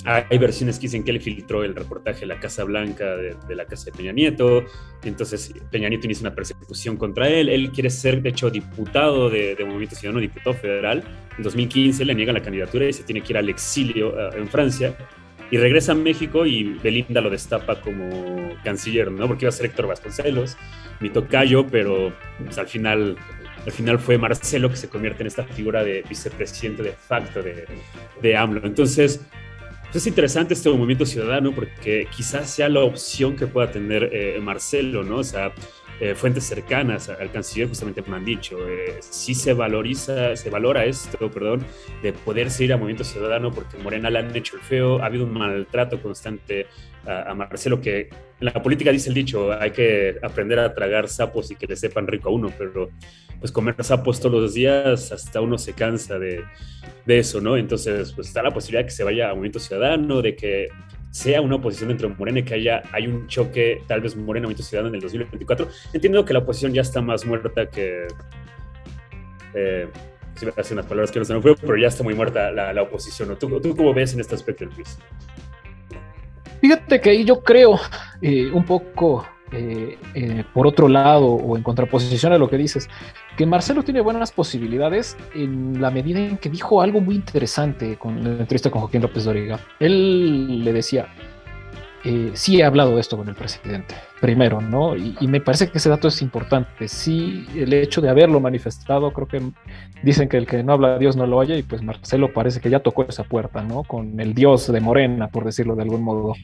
hay 0.04 0.38
versiones 0.38 0.76
que 0.78 0.82
dicen 0.82 1.04
que 1.04 1.12
él 1.12 1.20
filtró 1.20 1.62
el 1.62 1.76
reportaje 1.76 2.20
de 2.20 2.26
la 2.26 2.40
Casa 2.40 2.64
Blanca 2.64 3.16
de, 3.16 3.54
la 3.54 3.66
casa 3.66 3.86
de 3.86 3.92
Peña 3.92 4.12
Nieto. 4.12 4.64
Entonces 5.04 5.54
Peña 5.70 5.88
Nieto 5.88 6.06
inicia 6.06 6.26
una 6.26 6.34
persecución 6.34 6.96
contra 6.96 7.28
él. 7.28 7.48
Él 7.48 7.70
quiere 7.70 7.88
ser, 7.88 8.20
de 8.20 8.30
hecho, 8.30 8.50
diputado 8.50 9.30
de, 9.30 9.56
Movimiento 9.60 9.94
Ciudadano, 9.94 10.20
diputado 10.20 10.54
federal. 10.54 11.04
En 11.36 11.44
2015 11.44 12.04
le 12.04 12.14
niegan 12.14 12.34
la 12.34 12.42
candidatura 12.42 12.86
y 12.86 12.92
se 12.92 13.04
tiene 13.04 13.20
que 13.20 13.32
ir 13.32 13.38
al 13.38 13.48
exilio 13.48 14.18
eh, 14.18 14.38
en 14.38 14.48
Francia. 14.48 14.96
Y 15.50 15.58
regresa 15.58 15.92
a 15.92 15.94
México 15.94 16.46
y 16.46 16.64
Belinda 16.82 17.20
lo 17.20 17.30
destapa 17.30 17.80
como 17.80 18.54
canciller, 18.64 19.12
¿no? 19.12 19.28
Porque 19.28 19.44
iba 19.44 19.50
a 19.50 19.52
ser 19.52 19.66
Héctor 19.66 19.86
Vasconcelos, 19.86 20.56
mi 20.98 21.10
tocayo, 21.10 21.66
pero 21.66 22.12
pues, 22.42 22.58
al 22.58 22.66
final 22.66 23.16
al 23.64 23.70
final 23.70 24.00
fue 24.00 24.18
Marcelo 24.18 24.68
que 24.70 24.76
se 24.76 24.88
convierte 24.88 25.22
en 25.22 25.28
esta 25.28 25.44
figura 25.44 25.84
de 25.84 26.02
vicepresidente 26.08 26.82
de 26.82 26.92
facto 26.92 27.42
de, 27.42 27.66
de 28.20 28.36
AMLO. 28.36 28.60
Entonces, 28.64 29.24
es 29.94 30.06
interesante 30.06 30.54
este 30.54 30.70
movimiento 30.70 31.04
ciudadano 31.04 31.52
porque 31.52 32.06
quizás 32.14 32.50
sea 32.50 32.68
la 32.68 32.80
opción 32.80 33.36
que 33.36 33.46
pueda 33.46 33.70
tener 33.70 34.10
eh, 34.12 34.38
Marcelo, 34.40 35.02
¿no? 35.02 35.16
O 35.18 35.24
sea, 35.24 35.52
eh, 36.00 36.14
fuentes 36.14 36.44
cercanas 36.44 37.08
al 37.08 37.30
canciller 37.30 37.68
justamente 37.68 38.02
me 38.02 38.16
han 38.16 38.24
dicho, 38.24 38.56
eh, 38.68 38.96
si 39.00 39.34
se 39.34 39.52
valoriza, 39.52 40.34
se 40.36 40.50
valora 40.50 40.84
esto, 40.84 41.30
perdón, 41.30 41.64
de 42.02 42.12
poder 42.12 42.50
seguir 42.50 42.72
a 42.72 42.76
Movimiento 42.76 43.04
Ciudadano 43.04 43.52
porque 43.52 43.78
Morena 43.78 44.10
le 44.10 44.18
han 44.18 44.34
hecho 44.34 44.56
el 44.56 44.62
feo, 44.62 45.02
ha 45.02 45.06
habido 45.06 45.24
un 45.24 45.32
maltrato 45.32 46.00
constante 46.00 46.66
a, 47.06 47.34
Marcelo 47.34 47.80
que 47.80 48.10
en 48.40 48.46
la 48.46 48.62
política 48.62 48.90
dice 48.90 49.08
el 49.08 49.14
dicho, 49.14 49.52
hay 49.52 49.70
que 49.70 50.16
aprender 50.22 50.58
a 50.58 50.72
tragar 50.74 51.08
sapos 51.08 51.50
y 51.50 51.56
que 51.56 51.66
le 51.66 51.76
sepan 51.76 52.06
rico 52.06 52.28
a 52.28 52.32
uno, 52.32 52.52
pero 52.56 52.90
pues 53.38 53.50
comer 53.50 53.74
sapos 53.80 54.20
todos 54.20 54.40
los 54.40 54.54
días 54.54 55.10
hasta 55.12 55.40
uno 55.40 55.58
se 55.58 55.72
cansa 55.72 56.18
de, 56.18 56.44
de 57.04 57.18
eso, 57.18 57.40
¿no? 57.40 57.56
Entonces, 57.56 58.12
pues 58.12 58.28
está 58.28 58.42
la 58.42 58.50
posibilidad 58.50 58.82
de 58.82 58.86
que 58.86 58.92
se 58.92 59.04
vaya 59.04 59.26
a 59.26 59.30
Movimiento 59.30 59.58
Ciudadano, 59.58 60.22
de 60.22 60.36
que 60.36 60.68
sea 61.12 61.42
una 61.42 61.56
oposición 61.56 61.90
entre 61.90 62.08
Morena 62.08 62.38
y 62.40 62.42
que 62.42 62.54
haya 62.54 62.82
hay 62.90 63.06
un 63.06 63.26
choque, 63.28 63.82
tal 63.86 64.00
vez 64.00 64.16
Morena 64.16 64.46
Movimiento 64.46 64.62
Ciudadano 64.62 64.88
en 64.88 64.94
el 64.96 65.00
2024. 65.02 65.68
Entiendo 65.92 66.24
que 66.24 66.32
la 66.32 66.40
oposición 66.40 66.72
ya 66.72 66.80
está 66.80 67.00
más 67.00 67.24
muerta 67.24 67.66
que... 67.66 68.08
Eh, 69.54 69.86
si 70.34 70.46
me 70.46 70.52
hacen 70.56 70.78
unas 70.78 70.86
palabras 70.86 71.12
que 71.12 71.18
no 71.18 71.26
se 71.26 71.34
me 71.34 71.42
fue, 71.42 71.54
pero 71.54 71.76
ya 71.76 71.88
está 71.88 72.02
muy 72.02 72.14
muerta 72.14 72.50
la, 72.50 72.72
la 72.72 72.82
oposición. 72.82 73.36
¿Tú, 73.38 73.60
¿Tú, 73.60 73.76
cómo 73.76 73.92
ves 73.92 74.14
en 74.14 74.20
este 74.20 74.34
aspecto, 74.34 74.64
Luis? 74.64 74.98
Fíjate 76.62 77.00
que 77.00 77.10
ahí 77.10 77.24
yo 77.26 77.42
creo 77.42 77.78
eh, 78.22 78.50
un 78.50 78.64
poco 78.64 79.26
eh, 79.52 79.98
eh, 80.14 80.44
por 80.52 80.66
otro 80.66 80.88
lado 80.88 81.26
o 81.26 81.56
en 81.56 81.62
contraposición 81.62 82.32
a 82.32 82.38
lo 82.38 82.48
que 82.48 82.56
dices, 82.56 82.88
que 83.36 83.46
Marcelo 83.46 83.82
tiene 83.82 84.00
buenas 84.00 84.32
posibilidades 84.32 85.16
en 85.34 85.80
la 85.80 85.90
medida 85.90 86.20
en 86.20 86.38
que 86.38 86.48
dijo 86.48 86.80
algo 86.80 87.00
muy 87.00 87.14
interesante 87.14 87.96
con 87.96 88.22
la 88.22 88.30
entrevista 88.30 88.70
con 88.70 88.80
Joaquín 88.80 89.02
López 89.02 89.24
Doriga. 89.24 89.60
Él 89.78 90.64
le 90.64 90.72
decía, 90.72 91.08
sí 92.34 92.60
he 92.60 92.64
hablado 92.64 92.94
de 92.94 93.00
esto 93.00 93.16
con 93.16 93.28
el 93.28 93.34
presidente, 93.34 93.94
primero, 94.20 94.60
¿no? 94.60 94.96
Y, 94.96 95.16
y, 95.20 95.28
me 95.28 95.40
parece 95.40 95.68
que 95.68 95.78
ese 95.78 95.88
dato 95.88 96.08
es 96.08 96.20
importante. 96.20 96.88
Sí, 96.88 97.46
el 97.54 97.72
hecho 97.72 98.00
de 98.00 98.08
haberlo 98.08 98.40
manifestado, 98.40 99.12
creo 99.12 99.28
que 99.28 99.40
dicen 100.02 100.28
que 100.28 100.36
el 100.36 100.46
que 100.46 100.62
no 100.64 100.72
habla 100.72 100.94
a 100.94 100.98
Dios 100.98 101.16
no 101.16 101.26
lo 101.26 101.36
oye, 101.36 101.58
y 101.58 101.62
pues 101.62 101.82
Marcelo 101.82 102.32
parece 102.32 102.60
que 102.60 102.70
ya 102.70 102.80
tocó 102.80 103.04
esa 103.04 103.24
puerta, 103.24 103.62
¿no? 103.62 103.84
Con 103.84 104.18
el 104.18 104.34
Dios 104.34 104.70
de 104.72 104.80
Morena, 104.80 105.28
por 105.28 105.44
decirlo 105.44 105.76
de 105.76 105.82
algún 105.82 106.02
modo. 106.02 106.34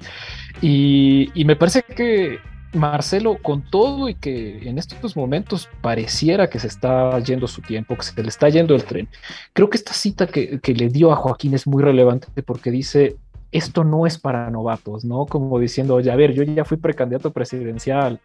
Y, 0.63 1.31
y 1.35 1.45
me 1.45 1.57
parece 1.57 1.83
que 1.83 2.39
Marcelo, 2.73 3.39
con 3.39 3.63
todo 3.63 4.09
y 4.09 4.15
que 4.15 4.69
en 4.69 4.79
estos 4.79 5.17
momentos 5.17 5.69
pareciera 5.81 6.51
que 6.51 6.59
se 6.59 6.67
está 6.67 7.19
yendo 7.21 7.49
su 7.49 7.63
tiempo, 7.63 7.97
que 7.97 8.03
se 8.03 8.23
le 8.23 8.29
está 8.29 8.49
yendo 8.49 8.75
el 8.75 8.85
tren, 8.85 9.09
creo 9.53 9.71
que 9.71 9.77
esta 9.77 9.93
cita 9.93 10.27
que, 10.27 10.61
que 10.61 10.75
le 10.75 10.89
dio 10.89 11.13
a 11.13 11.17
Joaquín 11.17 11.55
es 11.55 11.67
muy 11.67 11.83
relevante 11.83 12.29
porque 12.43 12.71
dice, 12.71 13.17
esto 13.51 13.85
no 13.85 14.07
es 14.07 14.19
para 14.19 14.51
novatos, 14.51 15.05
¿no? 15.05 15.27
Como 15.27 15.59
diciendo, 15.59 15.95
oye, 15.95 16.11
a 16.11 16.17
ver, 16.17 16.33
yo 16.35 16.43
ya 16.43 16.65
fui 16.65 16.77
precandidato 16.77 17.33
presidencial, 17.33 18.21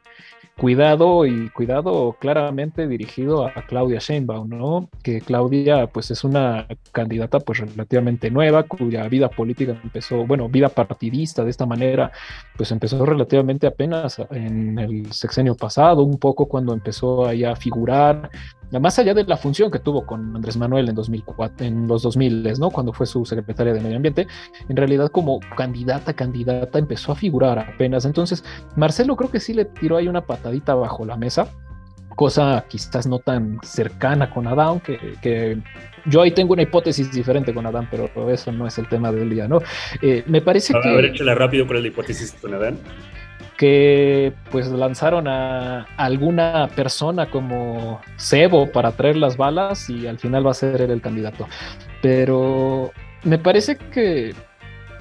cuidado 0.58 1.26
y 1.26 1.50
cuidado 1.50 2.16
claramente 2.20 2.88
dirigido 2.88 3.46
a 3.46 3.54
Claudia 3.68 4.00
Sheinbaum, 4.00 4.50
¿no? 4.50 4.90
Que 5.02 5.22
Claudia 5.22 5.88
pues 5.88 6.12
es 6.12 6.24
una 6.24 6.68
candidata 6.92 7.40
pues 7.40 7.60
relativamente 7.60 8.30
nueva, 8.30 8.64
cuya 8.64 9.08
vida 9.08 9.30
política 9.30 9.76
empezó, 9.84 10.26
bueno, 10.26 10.48
vida 10.50 10.70
partidista 10.70 11.44
de 11.44 11.50
esta 11.50 11.66
manera, 11.66 12.12
pues 12.56 12.72
empezó 12.72 13.04
relativamente 13.06 13.68
apenas 13.68 14.20
en 14.32 14.78
el 14.78 15.12
sexenio 15.12 15.56
pasado, 15.56 16.04
un 16.04 16.20
poco 16.20 16.46
cuando 16.48 16.74
empezó 16.74 17.26
ahí 17.26 17.44
a 17.44 17.56
figurar 17.56 18.30
más 18.80 19.00
allá 19.00 19.14
de 19.14 19.24
la 19.24 19.38
función 19.38 19.72
que 19.72 19.80
tuvo 19.80 20.06
con 20.06 20.36
Andrés 20.36 20.58
Manuel 20.58 20.90
en, 20.90 20.96
2004, 20.96 21.66
en 21.66 21.88
los 21.88 22.04
2000, 22.04 22.60
¿no? 22.60 22.70
cuando 22.70 22.94
fue 22.94 23.06
su 23.06 23.26
secretaria 23.26 23.74
de 23.74 23.80
Medio 23.80 23.98
Ambiente, 23.98 24.28
en 24.68 24.76
realidad 24.76 25.10
como 25.10 25.40
candidata, 25.56 26.14
candidata 26.14 26.80
empezó 26.80 27.12
a 27.12 27.16
figurar 27.16 27.60
apenas. 27.60 28.06
Entonces, 28.06 28.44
Marcelo 28.76 29.16
creo 29.16 29.32
que 29.32 29.40
sí 29.40 29.54
le 29.54 29.66
tiró 29.66 29.98
ahí 29.98 30.08
una 30.08 30.22
patadita 30.22 30.76
bajo 30.76 31.06
la 31.06 31.18
mesa, 31.18 31.48
cosa 32.16 32.66
quizás 32.68 33.08
no 33.08 33.20
tan 33.20 33.60
cercana 33.64 34.30
con 34.30 34.48
Adán, 34.48 34.80
que, 34.80 34.98
que 35.22 35.62
yo 36.06 36.22
ahí 36.22 36.32
tengo 36.32 36.54
una 36.54 36.62
hipótesis 36.62 37.12
diferente 37.12 37.54
con 37.54 37.66
Adán, 37.66 37.88
pero 37.90 38.30
eso 38.30 38.52
no 38.52 38.68
es 38.68 38.78
el 38.78 38.88
tema 38.88 39.12
del 39.12 39.30
día, 39.30 39.48
¿no? 39.48 39.62
Eh, 40.02 40.24
me 40.28 40.42
parece 40.42 40.74
que... 40.74 40.90
A 40.90 40.94
ver, 40.94 41.06
échale 41.06 41.34
rápido 41.36 41.66
con 41.66 41.82
la 41.82 41.88
hipótesis 41.88 42.34
con 42.40 42.54
Adán 42.54 42.78
que 43.58 44.34
pues 44.52 44.68
lanzaron 44.68 45.28
a 45.28 45.86
alguna 45.98 46.70
persona 46.76 47.30
como 47.30 48.02
cebo 48.18 48.72
para 48.72 48.92
traer 48.92 49.16
las 49.16 49.38
balas 49.38 49.90
y 49.90 50.08
al 50.08 50.20
final 50.20 50.46
va 50.46 50.52
a 50.52 50.56
ser 50.56 50.82
él 50.82 50.92
el 50.92 51.02
candidato. 51.02 51.48
Pero 52.02 52.92
me 53.24 53.38
parece 53.38 53.78
que, 53.78 54.34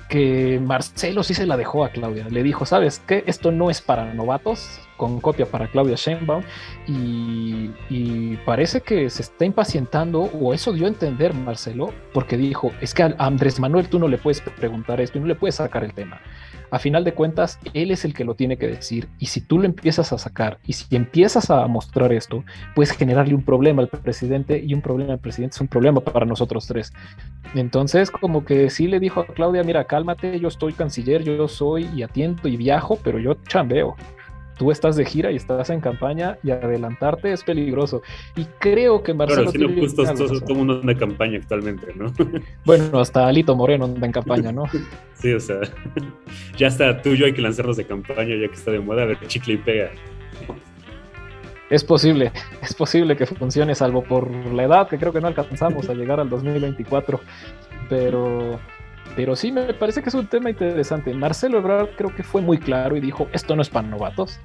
que 0.09 0.61
Marcelo 0.63 1.23
sí 1.23 1.35
se 1.35 1.47
la 1.47 1.57
dejó 1.57 1.85
a 1.85 1.91
Claudia. 1.91 2.27
Le 2.29 2.43
dijo, 2.43 2.67
¿sabes 2.67 3.03
qué? 3.07 3.25
Esto 3.27 3.51
no 3.51 3.71
es 3.71 3.81
para 3.81 4.13
novatos, 4.15 4.81
con 5.03 5.21
copia 5.21 5.47
para 5.47 5.67
Claudia 5.67 5.97
Sheinbaum 5.97 6.45
y, 6.87 8.37
parece 8.45 8.81
que 8.83 9.11
se 9.11 9.23
está 9.23 9.45
impacientando 9.45 10.21
o 10.21 10.55
eso 10.55 10.73
dio 10.73 10.87
a 10.87 10.89
entender 10.89 11.35
Marcelo 11.35 11.93
porque 12.13 12.37
dijo, 12.37 12.73
es 12.81 12.95
que 12.95 13.03
a 13.03 13.15
Andrés 13.19 13.59
Manuel 13.59 13.89
tú 13.89 13.99
no 13.99 14.07
le 14.07 14.19
puedes 14.19 14.41
preguntar 14.41 15.01
esto 15.01 15.19
y 15.19 15.21
no 15.21 15.27
le 15.27 15.35
puedes 15.35 15.57
sacar 15.57 15.83
el 15.83 15.93
tema 15.93 16.21
a 16.73 16.79
final 16.79 17.05
de 17.05 17.13
cuentas, 17.13 17.61
él 17.75 17.91
es 17.91 18.07
el 18.07 18.15
que 18.15 18.25
lo 18.25 18.35
tiene 18.35 18.57
que 18.57 18.67
decir. 18.67 19.07
Y 19.19 19.27
si 19.27 19.43
tú 19.43 19.59
lo 19.59 19.67
empiezas 19.67 20.11
a 20.15 20.19
sacar 20.19 20.59
y 20.67 20.73
si 20.73 20.97
empiezas 20.97 21.51
a 21.51 21.67
mostrar 21.67 22.15
esto, 22.15 22.45
puedes 22.75 22.93
generarle 22.93 23.35
un 23.35 23.43
problema 23.43 23.83
al 23.83 23.89
presidente 23.89 24.59
y 24.59 24.73
un 24.73 24.81
problema 24.81 25.13
al 25.13 25.19
presidente 25.19 25.55
es 25.55 25.61
un 25.61 25.69
problema 25.69 26.01
para 26.01 26.25
nosotros 26.25 26.67
tres. 26.67 26.95
Entonces, 27.55 28.11
como 28.11 28.47
que 28.47 28.71
sí 28.71 28.89
le 28.89 29.01
dijo 29.01 29.21
a 29.21 29.27
Claudia, 29.27 29.63
mira, 29.63 29.85
cálmate, 29.85 30.41
yo 30.41 30.49
estoy 30.49 30.73
canciller, 30.73 31.23
yo 31.23 31.47
soy 31.47 31.91
y 31.95 32.03
atiendo 32.05 32.49
y 32.49 32.57
viajo, 32.57 32.99
pero 33.05 33.19
yo 33.19 33.35
chambeo 33.47 33.95
tú 34.63 34.71
estás 34.71 34.95
de 34.95 35.05
gira 35.05 35.33
y 35.33 35.37
estás 35.37 35.71
en 35.71 35.81
campaña 35.81 36.39
y 36.45 36.53
adelantarte 36.53 37.33
es 37.33 37.43
peligroso. 37.43 38.03
Y 38.37 38.45
creo 38.61 39.03
que 39.03 39.13
Marcelo. 39.13 39.51
Claro, 39.51 39.69
si 39.69 39.75
no, 39.75 39.81
justo 39.81 40.05
todo, 40.05 40.49
el 40.49 40.55
mundo 40.55 40.81
anda 40.81 40.93
en 40.93 40.99
campaña 40.99 41.39
actualmente, 41.39 41.93
¿no? 41.97 42.13
Bueno, 42.65 43.01
hasta 43.01 43.27
Alito 43.27 43.57
Moreno 43.57 43.87
anda 43.87 44.07
en 44.07 44.13
campaña, 44.13 44.53
¿no? 44.53 44.65
sí, 45.15 45.33
o 45.33 45.41
sea, 45.41 45.59
ya 46.57 46.69
está 46.69 47.01
tú 47.03 47.11
y 47.11 47.17
yo 47.19 47.27
hay 47.27 47.33
que 47.33 47.43
lanzarnos 47.43 47.77
de 47.77 47.85
campaña 47.85 48.35
ya 48.37 48.49
que 48.49 48.55
está 48.55 48.71
de 48.71 48.81
moda, 48.81 49.03
a 49.03 49.07
ver, 49.07 49.19
chicle 49.27 49.55
y 49.55 49.59
pega. 49.59 49.91
Es 51.71 51.83
posible, 51.85 52.33
es 52.63 52.75
posible 52.75 53.17
que 53.17 53.25
funcione, 53.27 53.75
salvo 53.75 54.03
por 54.03 54.31
la 54.31 54.65
edad, 54.65 54.89
que 54.89 54.99
creo 54.99 55.13
que 55.13 55.21
no 55.21 55.29
alcanzamos 55.29 55.89
a 55.89 55.95
llegar 55.95 56.21
al 56.21 56.29
2024, 56.29 57.21
pero 57.89 58.61
pero 59.17 59.37
sí 59.37 59.53
me 59.53 59.75
parece 59.75 60.03
que 60.03 60.09
es 60.09 60.15
un 60.15 60.27
tema 60.27 60.51
interesante. 60.51 61.13
Marcelo 61.13 61.59
Ebrard 61.59 61.91
creo 61.97 62.15
que 62.15 62.23
fue 62.23 62.41
muy 62.41 62.59
claro 62.59 62.97
y 62.97 63.01
dijo, 63.01 63.29
esto 63.33 63.55
no 63.55 63.63
es 63.63 63.69
para 63.69 63.87
novatos. 63.87 64.41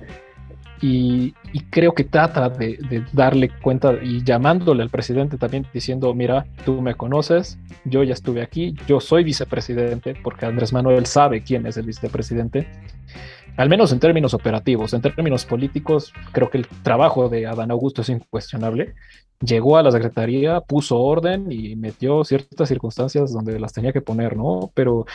Y, 0.82 1.34
creo 1.70 1.94
que 1.94 2.04
trata 2.04 2.50
de, 2.50 3.04
darle 3.14 3.50
cuenta 3.62 3.94
y 4.02 4.24
llamándole 4.24 4.84
al 4.84 4.90
presidente 4.90 5.38
también 5.38 5.66
diciendo, 5.74 6.14
mira, 6.14 6.46
tú 6.66 6.82
me 6.82 6.96
conoces, 6.96 7.58
yo 7.86 8.04
ya 8.04 8.14
estuve 8.14 8.42
aquí, 8.42 8.76
yo 8.88 9.00
soy 9.00 9.24
vicepresidente, 9.24 10.16
porque 10.24 10.46
Andrés 10.46 10.74
Manuel 10.74 11.06
sabe 11.06 11.44
quién 11.44 11.66
es 11.66 11.78
el 11.78 11.86
vicepresidente, 11.86 12.68
al 13.58 13.70
menos 13.70 13.92
en 13.92 14.00
términos 14.00 14.36
operativos, 14.36 14.94
en 14.94 15.02
términos 15.02 15.46
políticos, 15.46 16.14
creo 16.32 16.50
que 16.50 16.60
el 16.60 16.68
trabajo 16.84 17.28
de 17.28 17.48
Adán 17.48 17.72
Augusto 17.72 18.04
es 18.04 18.10
incuestionable 18.10 18.94
llegó 19.42 19.78
a 19.78 19.84
la 19.84 19.92
secretaría, 19.92 20.62
puso 20.62 21.00
orden 21.00 21.52
y 21.52 21.76
metió 21.76 22.24
ciertas 22.24 22.70
circunstancias 22.70 23.32
donde 23.32 23.60
las 23.60 23.74
tenía 23.74 23.94
que 23.94 24.02
poner, 24.02 24.36
¿no? 24.36 24.72
Pero 24.74 25.06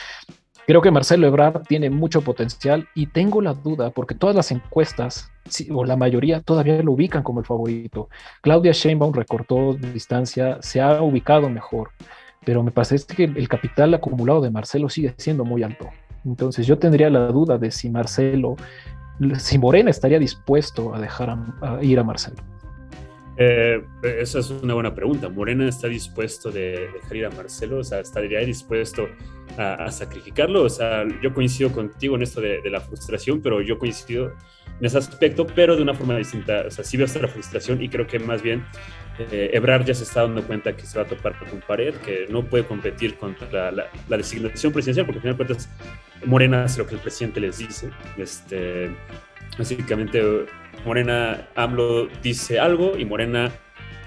creo 0.66 0.80
que 0.80 0.90
Marcelo 0.90 1.26
Ebrard 1.26 1.62
tiene 1.62 1.90
mucho 1.90 2.22
potencial 2.22 2.88
y 2.94 3.06
tengo 3.06 3.40
la 3.40 3.54
duda 3.54 3.90
porque 3.90 4.14
todas 4.14 4.36
las 4.36 4.50
encuestas, 4.50 5.30
o 5.70 5.84
la 5.84 5.96
mayoría, 5.96 6.40
todavía 6.40 6.82
lo 6.82 6.92
ubican 6.92 7.22
como 7.22 7.40
el 7.40 7.46
favorito. 7.46 8.08
Claudia 8.40 8.72
Sheinbaum 8.72 9.12
recortó 9.12 9.74
distancia, 9.74 10.58
se 10.60 10.80
ha 10.80 11.02
ubicado 11.02 11.48
mejor, 11.48 11.90
pero 12.44 12.62
me 12.62 12.70
parece 12.70 13.04
que 13.14 13.24
el 13.24 13.48
capital 13.48 13.94
acumulado 13.94 14.40
de 14.40 14.50
Marcelo 14.50 14.88
sigue 14.88 15.14
siendo 15.16 15.44
muy 15.44 15.62
alto. 15.62 15.88
Entonces 16.24 16.66
yo 16.66 16.78
tendría 16.78 17.10
la 17.10 17.26
duda 17.28 17.58
de 17.58 17.70
si 17.70 17.90
Marcelo, 17.90 18.56
si 19.38 19.58
Morena 19.58 19.90
estaría 19.90 20.18
dispuesto 20.18 20.94
a 20.94 21.00
dejar 21.00 21.36
ir 21.82 21.98
a 21.98 22.04
Marcelo. 22.04 22.36
Eh, 23.38 23.82
esa 24.02 24.40
es 24.40 24.50
una 24.50 24.74
buena 24.74 24.94
pregunta. 24.94 25.28
¿Morena 25.28 25.68
está 25.68 25.88
dispuesto 25.88 26.50
de 26.50 26.88
dejar 26.92 27.16
ir 27.16 27.26
a 27.26 27.30
Marcelo? 27.30 27.78
O 27.78 27.84
sea, 27.84 28.00
¿estaría 28.00 28.40
dispuesto 28.40 29.08
a, 29.58 29.90
sacrificarlo. 29.90 30.62
O 30.62 30.68
sea, 30.68 31.04
yo 31.22 31.32
coincido 31.32 31.72
contigo 31.72 32.16
en 32.16 32.22
esto 32.22 32.40
de, 32.40 32.60
la 32.70 32.80
frustración, 32.80 33.40
pero 33.40 33.60
yo 33.60 33.78
coincido 33.78 34.32
en 34.78 34.86
ese 34.86 34.98
aspecto, 34.98 35.46
pero 35.46 35.76
de 35.76 35.82
una 35.82 35.94
forma 35.94 36.16
distinta. 36.16 36.64
O 36.66 36.70
sea, 36.70 36.84
sí 36.84 36.96
veo 36.96 37.06
hasta 37.06 37.20
la 37.20 37.28
frustración 37.28 37.82
y 37.82 37.88
creo 37.88 38.06
que 38.06 38.18
más 38.18 38.42
bien 38.42 38.64
eh, 39.18 39.50
Ebrard 39.52 39.84
ya 39.84 39.94
se 39.94 40.04
está 40.04 40.22
dando 40.22 40.42
cuenta 40.42 40.74
que 40.76 40.86
se 40.86 40.98
va 40.98 41.04
a 41.04 41.08
topar 41.08 41.38
con 41.38 41.60
pared, 41.60 41.94
que 41.96 42.26
no 42.28 42.44
puede 42.44 42.64
competir 42.64 43.16
contra 43.16 43.70
la, 43.70 43.86
la, 44.08 44.16
designación 44.16 44.72
presidencial, 44.72 45.06
porque 45.06 45.18
al 45.18 45.22
final 45.22 45.36
de 45.36 45.44
cuentas 45.44 45.68
Morena 46.24 46.64
hace 46.64 46.78
lo 46.78 46.86
que 46.86 46.94
el 46.94 47.00
presidente 47.00 47.40
les 47.40 47.58
dice. 47.58 47.90
Este, 48.16 48.90
básicamente, 49.58 50.22
Morena, 50.84 51.48
AMLO 51.54 52.08
dice 52.22 52.58
algo 52.58 52.96
y 52.96 53.04
Morena 53.04 53.52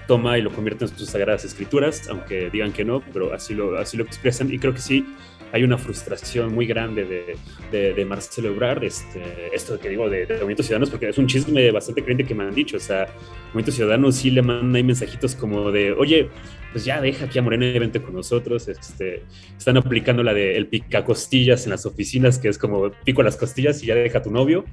toma 0.06 0.38
y 0.38 0.42
lo 0.42 0.50
convierte 0.50 0.84
en 0.84 0.96
sus 0.96 1.10
sagradas 1.10 1.44
escrituras, 1.44 2.08
aunque 2.08 2.50
digan 2.50 2.72
que 2.72 2.84
no, 2.84 3.02
pero 3.12 3.32
así 3.32 3.54
lo, 3.54 3.78
así 3.78 3.96
lo 3.96 4.04
expresan. 4.04 4.52
Y 4.52 4.58
creo 4.58 4.72
que 4.72 4.80
sí, 4.80 5.06
hay 5.52 5.62
una 5.64 5.78
frustración 5.78 6.54
muy 6.54 6.66
grande 6.66 7.36
de, 7.70 7.94
de, 7.94 8.04
Marcelo 8.04 8.48
Ebrard, 8.48 8.84
este, 8.84 9.22
esto 9.52 9.78
que 9.78 9.88
digo 9.88 10.08
de, 10.08 10.26
de, 10.26 10.34
Movimiento 10.34 10.62
Ciudadanos, 10.62 10.90
porque 10.90 11.08
es 11.08 11.18
un 11.18 11.26
chisme 11.26 11.70
bastante 11.70 12.02
creyente 12.02 12.24
que 12.24 12.34
me 12.34 12.44
han 12.44 12.54
dicho, 12.54 12.76
o 12.76 12.80
sea, 12.80 13.06
Movimiento 13.48 13.72
Ciudadano 13.72 14.12
sí 14.12 14.30
le 14.30 14.42
mandan 14.42 14.74
ahí 14.74 14.82
mensajitos 14.82 15.34
como 15.34 15.70
de, 15.70 15.92
oye, 15.92 16.28
pues 16.72 16.84
ya 16.84 17.00
deja 17.00 17.24
aquí 17.26 17.38
a 17.38 17.42
Morena 17.42 17.66
y 17.66 17.78
vente 17.78 18.02
con 18.02 18.14
nosotros, 18.14 18.68
este, 18.68 19.22
están 19.56 19.76
aplicando 19.76 20.22
la 20.22 20.34
de 20.34 20.56
el 20.56 20.66
pica 20.66 21.04
costillas 21.04 21.64
en 21.64 21.70
las 21.70 21.86
oficinas, 21.86 22.38
que 22.38 22.48
es 22.48 22.58
como 22.58 22.90
pico 23.04 23.22
las 23.22 23.36
costillas 23.36 23.82
y 23.82 23.86
ya 23.86 23.94
deja 23.94 24.18
a 24.18 24.22
tu 24.22 24.30
novio, 24.30 24.64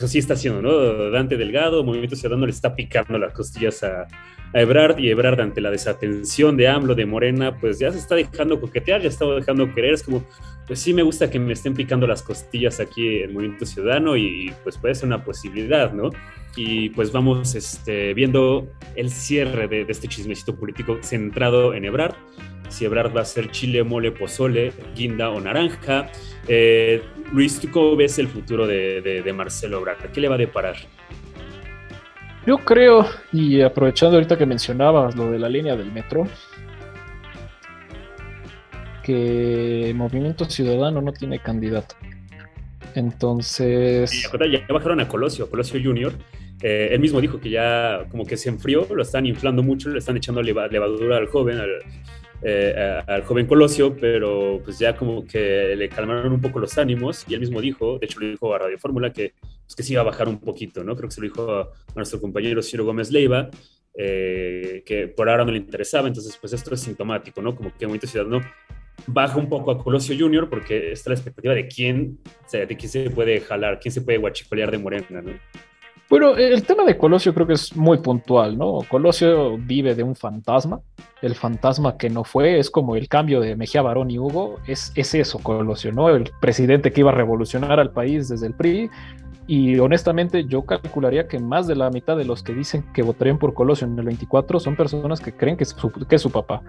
pues 0.00 0.12
así 0.12 0.18
está 0.18 0.32
haciendo, 0.32 0.62
¿no? 0.62 1.10
Dante 1.10 1.36
Delgado, 1.36 1.84
Movimiento 1.84 2.16
Ciudadano 2.16 2.46
le 2.46 2.52
está 2.52 2.74
picando 2.74 3.18
las 3.18 3.34
costillas 3.34 3.82
a, 3.82 4.08
a 4.54 4.60
Ebrard 4.60 4.98
y 4.98 5.10
Ebrard 5.10 5.38
ante 5.42 5.60
la 5.60 5.70
desatención 5.70 6.56
de 6.56 6.68
AMLO, 6.68 6.94
de 6.94 7.04
Morena, 7.04 7.58
pues 7.60 7.78
ya 7.78 7.92
se 7.92 7.98
está 7.98 8.14
dejando 8.14 8.58
coquetear, 8.58 9.02
ya 9.02 9.08
está 9.08 9.26
dejando 9.26 9.74
querer, 9.74 9.92
es 9.92 10.02
como, 10.02 10.24
pues 10.66 10.78
sí 10.78 10.94
me 10.94 11.02
gusta 11.02 11.30
que 11.30 11.38
me 11.38 11.52
estén 11.52 11.74
picando 11.74 12.06
las 12.06 12.22
costillas 12.22 12.80
aquí 12.80 13.18
en 13.18 13.34
Movimiento 13.34 13.66
Ciudadano 13.66 14.16
y 14.16 14.50
pues 14.64 14.78
puede 14.78 14.94
ser 14.94 15.06
una 15.06 15.22
posibilidad, 15.22 15.92
¿no? 15.92 16.08
Y 16.56 16.88
pues 16.88 17.12
vamos 17.12 17.54
este, 17.54 18.14
viendo 18.14 18.70
el 18.96 19.10
cierre 19.10 19.68
de, 19.68 19.84
este 19.86 20.08
chismecito 20.08 20.56
político 20.56 20.98
centrado 21.02 21.74
en 21.74 21.84
Ebrard, 21.84 22.14
si 22.70 22.86
Ebrard 22.86 23.14
va 23.14 23.20
a 23.20 23.24
ser 23.24 23.50
chile, 23.50 23.84
mole, 23.84 24.10
pozole, 24.12 24.72
guinda 24.94 25.30
o 25.30 25.40
naranja. 25.40 26.08
Eh, 26.48 27.02
Luis, 27.32 27.60
¿tú 27.60 27.70
cómo 27.70 27.96
ves 27.96 28.18
el 28.18 28.28
futuro 28.28 28.66
de, 28.66 29.02
de 29.02 29.32
Marcelo 29.32 29.78
Ebrard? 29.78 30.10
¿Qué 30.12 30.20
le 30.20 30.28
va 30.28 30.36
a 30.36 30.38
deparar? 30.38 30.76
Yo 32.46 32.58
creo, 32.58 33.06
y 33.32 33.60
aprovechando 33.60 34.16
ahorita 34.16 34.38
que 34.38 34.46
mencionabas 34.46 35.14
lo 35.14 35.30
de 35.30 35.38
la 35.38 35.48
línea 35.48 35.76
del 35.76 35.92
metro, 35.92 36.26
que 39.04 39.92
Movimiento 39.94 40.46
Ciudadano 40.46 41.02
no 41.02 41.12
tiene 41.12 41.38
candidato. 41.40 41.96
Entonces. 42.94 44.28
ya 44.50 44.66
bajaron 44.72 45.00
a 45.00 45.08
Colosio, 45.08 45.50
Colosio 45.50 45.80
Junior. 45.82 46.12
Eh, 46.62 46.88
él 46.92 47.00
mismo 47.00 47.20
dijo 47.20 47.40
que 47.40 47.50
ya 47.50 48.04
como 48.10 48.26
que 48.26 48.36
se 48.36 48.48
enfrió, 48.48 48.86
lo 48.90 49.02
están 49.02 49.26
inflando 49.26 49.62
mucho, 49.62 49.88
le 49.90 49.98
están 49.98 50.16
echando 50.16 50.42
levadura 50.42 51.16
al 51.16 51.26
joven, 51.26 51.58
al, 51.58 51.70
eh, 52.42 53.02
al 53.06 53.22
joven 53.24 53.46
Colosio, 53.46 53.96
pero 53.96 54.60
pues 54.64 54.78
ya 54.78 54.96
como 54.96 55.26
que 55.26 55.74
le 55.76 55.88
calmaron 55.88 56.32
un 56.32 56.40
poco 56.40 56.58
los 56.58 56.78
ánimos 56.78 57.24
y 57.28 57.34
él 57.34 57.40
mismo 57.40 57.60
dijo, 57.60 57.98
de 57.98 58.06
hecho 58.06 58.20
lo 58.20 58.28
dijo 58.28 58.54
a 58.54 58.58
Radio 58.58 58.78
Fórmula, 58.78 59.12
que, 59.12 59.34
pues, 59.64 59.76
que 59.76 59.82
sí 59.82 59.92
iba 59.92 60.02
a 60.02 60.06
bajar 60.06 60.28
un 60.28 60.40
poquito, 60.40 60.82
¿no? 60.82 60.96
Creo 60.96 61.08
que 61.08 61.14
se 61.14 61.20
lo 61.20 61.28
dijo 61.28 61.52
a, 61.52 61.70
nuestro 61.94 62.20
compañero 62.20 62.62
Ciro 62.62 62.84
Gómez 62.84 63.10
Leiva, 63.10 63.50
eh, 63.94 64.82
que 64.86 65.08
por 65.08 65.28
ahora 65.28 65.44
no 65.44 65.52
le 65.52 65.58
interesaba, 65.58 66.08
entonces 66.08 66.36
pues 66.40 66.52
esto 66.52 66.74
es 66.74 66.80
sintomático, 66.80 67.42
¿no? 67.42 67.54
Como 67.54 67.70
que 67.76 67.86
Movimiento 67.86 68.06
Ciudadano 68.06 68.40
baja 69.06 69.36
un 69.36 69.48
poco 69.48 69.70
a 69.70 69.82
Colosio 69.82 70.16
Junior 70.18 70.48
porque 70.48 70.92
está 70.92 71.10
la 71.10 71.16
expectativa 71.16 71.54
de 71.54 71.68
quién, 71.68 72.18
o 72.46 72.48
sea, 72.48 72.64
de 72.64 72.76
quién 72.76 72.90
se 72.90 73.10
puede 73.10 73.40
jalar, 73.40 73.80
quién 73.80 73.92
se 73.92 74.00
puede 74.00 74.18
guachicolear 74.18 74.70
de 74.70 74.78
Morena, 74.78 75.22
¿no? 75.22 75.32
Bueno, 76.10 76.36
el 76.36 76.64
tema 76.64 76.82
de 76.84 76.98
Colosio 76.98 77.32
creo 77.32 77.46
que 77.46 77.52
es 77.52 77.76
muy 77.76 77.98
puntual, 77.98 78.58
¿no? 78.58 78.80
Colosio 78.88 79.56
vive 79.56 79.94
de 79.94 80.02
un 80.02 80.16
fantasma. 80.16 80.80
El 81.22 81.36
fantasma 81.36 81.96
que 81.96 82.10
no 82.10 82.24
fue 82.24 82.58
es 82.58 82.68
como 82.68 82.96
el 82.96 83.06
cambio 83.06 83.40
de 83.40 83.54
Mejía 83.54 83.80
Barón 83.80 84.10
y 84.10 84.18
Hugo. 84.18 84.56
Es, 84.66 84.90
es 84.96 85.14
eso, 85.14 85.38
Colosio, 85.38 85.92
¿no? 85.92 86.08
El 86.08 86.32
presidente 86.40 86.90
que 86.90 87.02
iba 87.02 87.12
a 87.12 87.14
revolucionar 87.14 87.78
al 87.78 87.92
país 87.92 88.28
desde 88.28 88.48
el 88.48 88.54
PRI 88.54 88.90
y 89.50 89.80
honestamente 89.80 90.44
yo 90.44 90.62
calcularía 90.62 91.26
que 91.26 91.40
más 91.40 91.66
de 91.66 91.74
la 91.74 91.90
mitad 91.90 92.16
de 92.16 92.24
los 92.24 92.44
que 92.44 92.54
dicen 92.54 92.84
que 92.94 93.02
votarían 93.02 93.36
por 93.36 93.52
Colosio 93.52 93.84
en 93.84 93.98
el 93.98 94.04
24 94.04 94.60
son 94.60 94.76
personas 94.76 95.18
que 95.18 95.32
creen 95.32 95.56
que 95.56 95.64
es 95.64 95.70
su, 95.70 95.90
que 95.90 96.14
es 96.14 96.22
su 96.22 96.30
papá. 96.30 96.62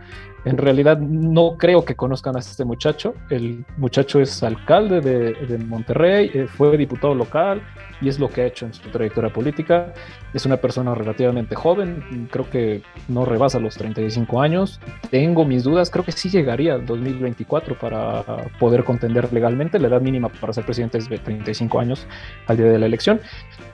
En 0.46 0.58
realidad 0.58 0.98
no 0.98 1.58
creo 1.60 1.86
que 1.86 1.94
conozcan 1.94 2.36
a 2.38 2.40
este 2.40 2.66
muchacho. 2.66 3.14
El 3.30 3.66
muchacho 3.78 4.20
es 4.20 4.42
alcalde 4.42 5.00
de, 5.00 5.34
de 5.34 5.60
Monterrey, 5.60 6.32
eh, 6.34 6.48
fue 6.48 6.76
diputado 6.76 7.14
local 7.14 7.62
y 8.02 8.10
es 8.10 8.20
lo 8.20 8.30
que 8.30 8.42
ha 8.42 8.46
hecho 8.48 8.66
en 8.66 8.74
su 8.74 8.90
trayectoria 8.90 9.32
política. 9.32 9.94
Es 10.34 10.48
una 10.48 10.58
persona 10.58 10.96
relativamente 10.96 11.56
joven, 11.56 12.28
creo 12.32 12.50
que 12.50 12.82
no 13.08 13.26
rebasa 13.26 13.60
los 13.60 13.76
35 13.76 14.42
años. 14.42 14.80
Tengo 15.12 15.46
mis 15.46 15.64
dudas, 15.64 15.92
creo 15.92 16.04
que 16.04 16.12
sí 16.12 16.30
llegaría 16.30 16.74
al 16.74 16.86
2024 16.86 17.78
para 17.78 18.24
poder 18.60 18.84
contender 18.84 19.32
legalmente. 19.32 19.78
La 19.78 19.88
edad 19.88 20.02
mínima 20.02 20.30
para 20.30 20.52
ser 20.52 20.66
presidente 20.66 20.98
es 20.98 21.10
de 21.10 21.20
35 21.20 21.80
años 21.80 22.08
al 22.48 22.58
día 22.58 22.66
de 22.66 22.71
la 22.80 22.86
elección, 22.86 23.20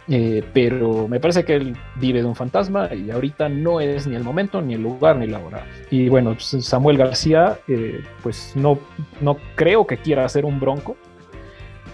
eh, 0.10 0.44
pero 0.54 1.08
me 1.08 1.20
parece 1.20 1.44
que 1.44 1.56
él 1.56 1.76
vive 1.96 2.22
de 2.22 2.28
un 2.28 2.36
fantasma 2.36 2.90
y 2.94 3.12
ahorita 3.12 3.50
no 3.50 3.82
es 3.82 4.08
ni 4.08 4.16
el 4.16 4.24
momento, 4.24 4.62
ni 4.62 4.76
el 4.76 4.82
lugar, 4.82 5.18
ni 5.18 5.28
la 5.28 5.40
hora. 5.40 5.66
Y 5.92 6.08
bueno, 6.08 6.34
pues, 6.34 6.66
Samuel 6.66 6.98
García, 6.98 7.60
eh, 7.68 8.04
pues 8.24 8.54
no, 8.56 8.80
no 9.20 9.38
creo 9.56 9.86
que 9.86 9.98
quiera 9.98 10.24
hacer 10.24 10.46
un 10.46 10.60
bronco 10.60 10.96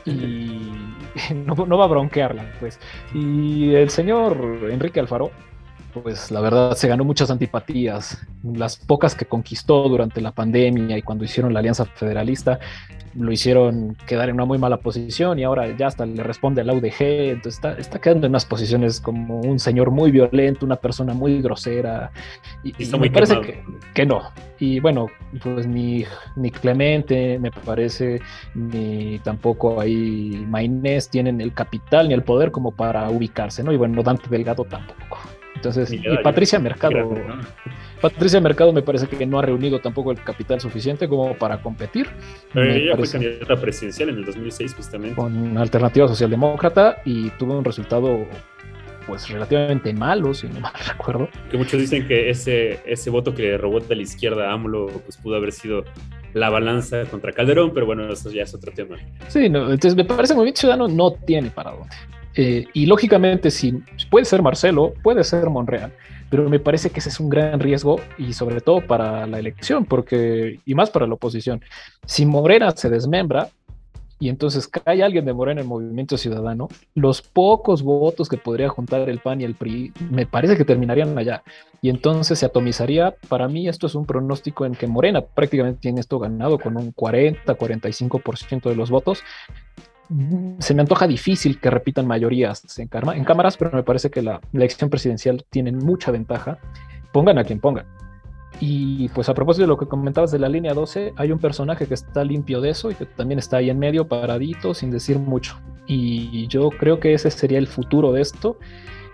y 0.06 0.72
no, 1.34 1.56
no, 1.66 1.78
va 1.78 1.86
a 1.86 1.88
bronquearla, 1.88 2.52
pues. 2.60 2.80
Y 3.14 3.74
el 3.74 3.90
señor 3.90 4.68
Enrique 4.70 5.00
Alfaro, 5.00 5.32
pues 5.94 6.32
la 6.32 6.42
verdad 6.42 6.76
se 6.76 6.88
ganó 6.88 7.04
muchas 7.04 7.30
antipatías, 7.30 8.26
las 8.44 8.78
pocas 8.78 9.16
que 9.16 9.26
conquistó 9.26 9.88
durante 9.88 10.22
la 10.22 10.32
pandemia 10.32 10.98
y 10.98 11.02
cuando 11.02 11.24
hicieron 11.24 11.54
la 11.54 11.60
alianza 11.60 11.86
federalista, 11.86 12.60
lo 13.16 13.32
hicieron 13.32 13.96
quedar 14.08 14.30
en 14.30 14.36
una 14.36 14.46
muy 14.46 14.58
mala 14.58 14.78
posición 14.78 15.38
y 15.38 15.44
ahora 15.44 15.76
ya 15.78 15.88
hasta 15.88 16.06
le 16.06 16.24
responde 16.24 16.62
al 16.62 16.72
UDG, 16.72 17.02
entonces 17.02 17.56
está, 17.56 17.74
está 17.74 18.00
quedando 18.00 18.26
en 18.26 18.32
unas 18.32 18.46
posiciones 18.46 19.00
como 19.00 19.40
un 19.42 19.60
señor 19.60 19.92
muy 19.92 20.12
violento, 20.12 20.66
una 20.66 20.78
persona 20.78 21.14
muy 21.14 21.42
grosera 21.42 22.12
y, 22.64 22.74
me 22.98 23.12
parece 23.12 23.40
que, 23.42 23.64
que, 23.94 24.06
no. 24.06 24.32
Y 24.60 24.80
bueno, 24.80 25.08
pues 25.44 25.68
ni, 25.68 26.06
ni 26.36 26.50
Clemente 26.50 27.38
me 27.40 27.52
parece, 27.52 28.20
ni 28.56 29.20
tampoco 29.20 29.80
ahí 29.80 30.46
Maynés 30.48 31.10
tienen 31.10 31.42
el 31.42 31.54
capital 31.54 32.08
ni 32.08 32.14
el 32.14 32.24
poder 32.24 32.52
como 32.52 32.72
para 32.72 33.10
ubicarse, 33.10 33.64
¿no? 33.64 33.72
Y 33.72 33.78
bueno, 33.78 34.02
Dante 34.02 34.30
Delgado 34.30 34.64
tampoco. 34.64 35.20
Entonces, 35.64 35.94
y, 35.94 36.02
Patricia 36.22 36.60
Mercado. 36.60 37.16
Patricia 38.02 38.42
Mercado 38.42 38.74
me 38.74 38.82
parece 38.82 39.08
que 39.08 39.26
no 39.26 39.40
ha 39.40 39.42
reunido 39.44 39.80
tampoco 39.80 40.12
el 40.12 40.22
capital 40.22 40.60
suficiente 40.60 41.08
como 41.08 41.36
para 41.36 41.62
competir. 41.62 42.10
ella 42.54 42.98
fue 42.98 43.10
candidata 43.10 43.56
presidencial 43.56 44.10
en 44.10 44.18
el 44.18 44.26
2006 44.26 44.74
justamente. 44.76 45.16
Con 45.16 45.58
Alternativa 45.58 46.06
Socialdemócrata 46.10 46.98
y 47.06 47.30
tuvo 47.32 47.58
un 47.58 47.64
resultado 47.64 48.28
pues 49.08 49.30
relativamente 49.30 49.94
malo, 49.94 50.34
si 50.34 50.48
no 50.48 50.60
mal 50.60 50.74
recuerdo. 50.88 51.30
Que 51.50 51.58
muchos 51.58 51.80
dicen 51.80 52.08
que 52.08 52.30
ese, 52.30 52.82
ese 52.86 53.10
voto 53.10 53.34
que 53.34 53.58
robó 53.58 53.80
de 53.80 53.96
la 53.96 54.02
izquierda 54.02 54.50
a 54.50 54.54
AMLO 54.54 54.88
pues 54.88 55.16
pudo 55.16 55.38
haber 55.38 55.54
sido 55.54 55.86
la 56.34 56.50
balanza 56.50 57.06
contra 57.06 57.32
Calderón, 57.32 57.74
pero 57.74 57.86
bueno, 57.86 58.12
eso 58.12 58.30
ya 58.32 58.44
es 58.44 58.54
otro 58.54 58.74
tema. 58.74 58.98
Sí, 59.30 59.48
no, 59.48 59.72
entonces 59.72 59.96
me 59.96 60.04
parece 60.04 60.34
que 60.34 60.38
Movimiento 60.38 60.60
Ciudadano 60.60 60.90
no 60.90 61.14
tiene 61.14 61.52
para 61.52 61.72
dónde. 61.72 61.96
Eh, 62.36 62.66
y 62.74 62.86
lógicamente, 62.86 63.52
si 63.52 63.74
puede 64.10 64.26
ser 64.26 64.42
Marcelo, 64.42 64.94
puede 65.04 65.24
ser 65.24 65.50
Monreal, 65.50 65.94
pero 66.30 66.50
me 66.50 66.60
parece 66.60 66.90
que 66.90 67.00
ese 67.00 67.10
es 67.10 67.20
un 67.20 67.30
gran 67.30 67.60
riesgo 67.60 68.00
y 68.18 68.34
sobre 68.34 68.62
todo 68.62 68.82
para 68.82 69.28
la 69.28 69.40
elección, 69.40 69.86
porque, 69.86 70.60
y 70.66 70.74
más 70.74 70.90
para 70.90 71.08
la 71.08 71.14
oposición. 71.14 71.62
Si 72.06 72.26
Morena 72.26 72.72
se 72.72 72.90
desmembra 72.90 73.50
y 74.20 74.30
entonces 74.30 74.68
cae 74.68 75.04
alguien 75.04 75.26
de 75.26 75.34
Morena 75.34 75.62
en 75.62 75.68
Movimiento 75.68 76.18
Ciudadano, 76.18 76.70
los 76.96 77.22
pocos 77.22 77.84
votos 77.84 78.30
que 78.30 78.38
podría 78.38 78.70
juntar 78.70 79.10
el 79.10 79.20
PAN 79.20 79.42
y 79.42 79.44
el 79.44 79.54
PRI, 79.54 79.92
me 80.10 80.26
parece 80.26 80.56
que 80.56 80.66
terminarían 80.66 81.18
allá. 81.18 81.44
Y 81.82 81.90
entonces 81.90 82.40
se 82.40 82.46
atomizaría. 82.46 83.14
Para 83.28 83.50
mí, 83.50 83.68
esto 83.68 83.86
es 83.86 83.96
un 83.96 84.06
pronóstico 84.06 84.66
en 84.66 84.76
que 84.76 84.88
Morena 84.88 85.22
prácticamente 85.22 85.82
tiene 85.82 86.00
esto 86.00 86.20
ganado 86.20 86.58
con 86.58 86.78
un 86.78 86.96
40-45% 86.96 88.70
de 88.70 88.76
los 88.76 88.90
votos 88.90 89.22
se 90.60 90.74
me 90.74 90.82
antoja 90.82 91.08
difícil 91.08 91.60
que 91.60 91.70
repitan 91.70 92.08
mayorías 92.08 92.64
en, 92.78 92.88
cámaras, 92.88 93.58
pero 93.58 93.72
me 93.72 93.84
parece 93.84 94.10
que 94.10 94.22
la 94.22 94.42
elección 94.54 94.90
presidencial 94.90 95.46
tiene 95.50 95.72
mucha 95.72 96.12
ventaja. 96.12 96.58
Pongan 97.12 97.38
a 97.38 97.44
quien 97.44 97.60
pongan. 97.60 97.86
Y 98.60 99.10
pues 99.10 99.30
a 99.30 99.34
propósito 99.34 99.64
de 99.64 99.68
lo 99.68 99.78
que 99.78 99.88
comentabas 99.88 100.32
de 100.32 100.40
la 100.40 100.50
línea 100.50 100.74
12, 100.74 101.14
hay 101.16 101.32
un 101.32 101.40
personaje 101.40 101.88
que 101.88 101.96
está 101.96 102.24
limpio 102.24 102.62
de 102.62 102.70
eso 102.70 102.92
y 102.92 102.96
que 102.96 103.06
también 103.06 103.40
está 103.40 103.58
ahí 103.58 103.70
en 103.70 103.80
medio, 103.80 104.08
paradito, 104.08 104.74
sin 104.74 104.92
decir 104.92 105.20
mucho. 105.20 105.60
Y 105.86 106.48
yo 106.48 106.70
creo 106.70 107.00
que 107.00 107.14
ese 107.14 107.30
sería 107.32 107.58
el 107.58 107.68
futuro 107.68 108.12
de 108.12 108.22
esto. 108.22 108.58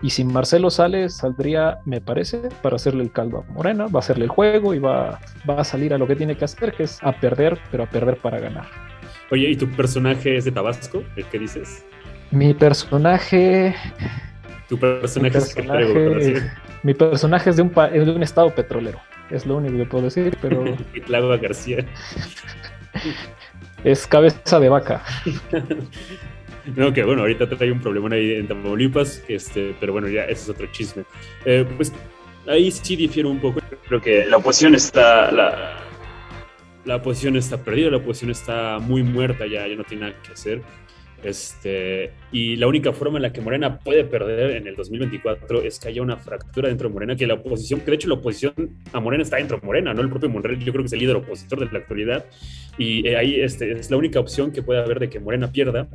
Y 0.02 0.10
si 0.10 0.24
Marcelo 0.24 0.70
sale, 0.70 1.08
saldría, 1.08 1.80
me 1.84 2.00
parece, 2.00 2.48
para 2.62 2.76
hacerle 2.76 3.02
el 3.02 3.12
caldo 3.12 3.38
a 3.38 3.52
Morena, 3.52 3.86
va 3.86 3.98
a 3.98 4.00
hacerle 4.00 4.24
el 4.24 4.30
juego 4.30 4.72
y 4.72 4.78
va, 4.78 5.20
va 5.48 5.60
a 5.60 5.64
salir 5.64 5.92
a 5.92 5.98
lo 5.98 6.06
que 6.06 6.16
tiene 6.16 6.36
que 6.36 6.44
hacer, 6.44 6.72
que 6.72 6.84
es 6.84 7.02
a 7.02 7.12
perder, 7.12 7.58
pero 7.70 7.84
a 7.84 7.86
perder 7.86 8.18
para 8.18 8.38
ganar. 8.38 8.89
Oye, 9.30 9.50
¿y 9.50 9.56
tu 9.56 9.68
personaje 9.68 10.36
es 10.36 10.44
de 10.44 10.50
Tabasco? 10.50 11.04
¿El 11.14 11.24
que 11.26 11.38
dices? 11.38 11.84
Mi 12.32 12.52
personaje. 12.52 13.74
Tu 14.68 14.78
personaje, 14.78 15.20
mi 15.22 15.30
personaje 15.30 16.32
es, 16.34 16.42
mi 16.82 16.94
personaje 16.94 17.50
es 17.50 17.56
de 17.56 17.62
un, 17.62 17.72
es 17.92 18.06
de 18.06 18.12
un 18.12 18.22
estado 18.22 18.52
petrolero. 18.54 18.98
Es 19.30 19.46
lo 19.46 19.56
único 19.56 19.76
que 19.76 19.84
puedo 19.84 20.04
decir, 20.04 20.36
pero. 20.42 20.64
Claudia 21.06 21.36
García. 21.36 21.86
es 23.84 24.06
cabeza 24.06 24.60
de 24.60 24.68
vaca. 24.68 25.02
No, 26.76 26.92
que 26.92 27.02
bueno, 27.02 27.22
ahorita 27.22 27.48
trae 27.48 27.72
un 27.72 27.80
problema 27.80 28.14
ahí 28.14 28.34
en 28.34 28.46
Tamaulipas, 28.46 29.24
este, 29.28 29.74
pero 29.80 29.92
bueno, 29.92 30.08
ya 30.08 30.24
ese 30.24 30.42
es 30.42 30.48
otro 30.50 30.66
chisme. 30.70 31.04
Eh, 31.46 31.66
pues 31.76 31.90
ahí 32.46 32.70
sí 32.70 32.96
difiero 32.96 33.30
un 33.30 33.40
poco. 33.40 33.60
Creo 33.88 34.00
que 34.00 34.26
la 34.26 34.36
oposición 34.36 34.74
está, 34.74 35.32
la, 35.32 35.89
la 36.84 36.96
oposición 36.96 37.36
está 37.36 37.62
perdida, 37.62 37.90
la 37.90 37.98
oposición 37.98 38.30
está 38.30 38.78
muy 38.78 39.02
muerta 39.02 39.46
ya, 39.46 39.66
ya 39.66 39.76
no 39.76 39.84
tiene 39.84 40.06
nada 40.06 40.22
que 40.22 40.32
hacer. 40.32 40.62
Este, 41.22 42.12
y 42.32 42.56
la 42.56 42.66
única 42.66 42.92
forma 42.92 43.18
en 43.18 43.22
la 43.22 43.32
que 43.32 43.42
Morena 43.42 43.78
puede 43.78 44.04
perder 44.04 44.56
en 44.56 44.66
el 44.66 44.74
2024 44.74 45.62
es 45.62 45.78
que 45.78 45.88
haya 45.88 46.00
una 46.00 46.16
fractura 46.16 46.68
dentro 46.68 46.88
de 46.88 46.94
Morena, 46.94 47.14
que 47.14 47.26
la 47.26 47.34
oposición, 47.34 47.80
que 47.80 47.90
de 47.90 47.96
hecho 47.96 48.08
la 48.08 48.14
oposición 48.14 48.54
a 48.92 49.00
Morena 49.00 49.22
está 49.22 49.36
dentro 49.36 49.58
de 49.58 49.66
Morena, 49.66 49.92
¿no? 49.92 50.00
El 50.00 50.08
propio 50.08 50.30
Monreal 50.30 50.58
yo 50.58 50.72
creo 50.72 50.82
que 50.82 50.86
es 50.86 50.92
el 50.94 51.00
líder 51.00 51.16
opositor 51.16 51.60
de 51.60 51.70
la 51.70 51.78
actualidad 51.78 52.24
y 52.78 53.06
eh, 53.06 53.16
ahí 53.16 53.38
este, 53.38 53.72
es 53.72 53.90
la 53.90 53.98
única 53.98 54.18
opción 54.18 54.50
que 54.50 54.62
puede 54.62 54.80
haber 54.80 54.98
de 54.98 55.10
que 55.10 55.20
Morena 55.20 55.52
pierda, 55.52 55.88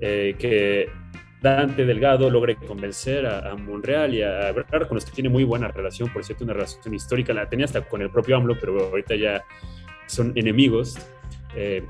eh, 0.00 0.36
que 0.38 0.90
Dante 1.40 1.86
Delgado 1.86 2.28
logre 2.28 2.56
convencer 2.56 3.26
a, 3.26 3.54
Monreal 3.56 4.14
y 4.14 4.22
a 4.22 4.48
Ebrard, 4.48 4.88
con 4.88 4.96
los 4.96 5.04
que 5.04 5.12
tiene 5.12 5.30
muy 5.30 5.44
buena 5.44 5.68
relación, 5.68 6.12
por 6.12 6.24
cierto, 6.24 6.44
una 6.44 6.52
relación 6.52 6.92
histórica, 6.92 7.32
la 7.32 7.48
tenía 7.48 7.64
hasta 7.64 7.82
con 7.82 8.02
el 8.02 8.10
propio 8.10 8.36
AMLO, 8.36 8.58
pero 8.60 8.88
ahorita 8.88 9.14
ya 9.16 9.44
son 10.06 10.32
enemigos. 10.34 10.96
Eh, 11.54 11.84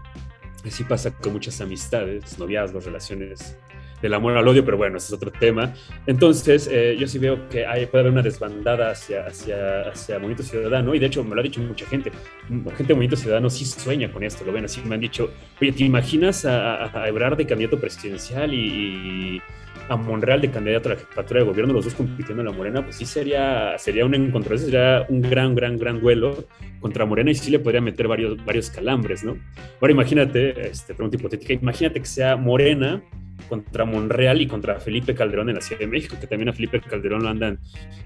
Así 0.67 0.85
pasa 0.85 1.13
con 1.13 1.33
muchas 1.33 1.61
amistades, 1.61 2.39
noviazgos, 2.39 2.85
relaciones 2.85 3.57
del 4.03 4.13
amor 4.13 4.37
al 4.37 4.47
odio, 4.47 4.65
pero 4.65 4.77
bueno, 4.77 4.99
ese 4.99 5.07
es 5.07 5.13
otro 5.13 5.31
tema. 5.31 5.73
Entonces, 6.07 6.69
eh, 6.71 6.97
yo 6.99 7.07
sí 7.07 7.19
veo 7.19 7.49
que 7.49 7.65
hay, 7.65 7.87
puede 7.87 8.03
haber 8.03 8.13
una 8.13 8.23
desbandada 8.23 8.91
hacia, 8.91 9.27
hacia, 9.27 9.83
hacia 9.83 10.19
Movimiento 10.19 10.43
Ciudadano, 10.43 10.95
y 10.95 10.99
de 10.99 11.07
hecho 11.07 11.25
me 11.25 11.35
lo 11.35 11.41
ha 11.41 11.45
dicho 11.45 11.61
mucha 11.61 11.87
gente. 11.87 12.11
Gente 12.49 12.85
de 12.85 12.95
Movimiento 12.95 13.17
Ciudadano 13.17 13.49
sí 13.49 13.65
sueña 13.65 14.11
con 14.11 14.23
esto, 14.25 14.45
lo 14.45 14.53
ven 14.53 14.65
así, 14.65 14.83
me 14.83 14.97
han 14.97 15.01
dicho, 15.01 15.31
oye, 15.61 15.73
¿te 15.73 15.85
imaginas 15.85 16.45
a, 16.45 17.03
a, 17.03 17.09
Ebrard 17.09 17.37
de 17.37 17.47
candidato 17.47 17.81
presidencial 17.81 18.53
y, 18.53 19.41
a 19.89 19.97
Monreal 19.97 20.41
de 20.41 20.51
candidato 20.51 20.89
a 20.89 20.95
la 20.95 20.99
jefatura 20.99 21.41
de 21.41 21.47
gobierno, 21.47 21.73
los 21.73 21.85
dos 21.85 21.95
compitiendo 21.95 22.43
en 22.43 22.49
la 22.49 22.53
Morena, 22.53 22.83
pues 22.83 22.97
sí 22.97 23.05
sería, 23.05 23.79
sería 23.79 24.05
un 24.05 24.15
encuentro, 24.15 24.57
sería 24.59 25.07
un 25.09 25.23
gran, 25.23 25.55
gran, 25.55 25.79
gran 25.79 26.01
duelo 26.01 26.45
contra 26.81 27.07
Morena 27.07 27.31
y 27.31 27.35
sí 27.35 27.51
le 27.51 27.59
podría 27.59 27.81
meter 27.81 28.09
varios, 28.09 28.45
varios 28.45 28.71
calambres, 28.71 29.25
¿no? 29.25 29.37
Ahora 29.81 29.93
imagínate, 29.93 30.69
este, 30.69 30.95
pregunta 30.95 31.17
hipotética, 31.17 31.53
imagínate 31.53 32.01
que 32.01 32.07
sea 32.07 32.37
Morena 32.37 33.03
contra 33.49 33.85
Monreal 33.85 34.41
y 34.41 34.47
contra 34.47 34.81
Felipe 34.81 35.15
Calderón 35.15 35.49
en 35.49 35.57
la 35.57 35.61
Ciudad 35.61 35.81
de 35.81 35.87
México, 35.87 36.17
que 36.21 36.27
también 36.27 36.49
a 36.49 36.53
Felipe 36.53 36.81
Calderón 36.81 37.23
lo 37.23 37.29
andan 37.29 37.59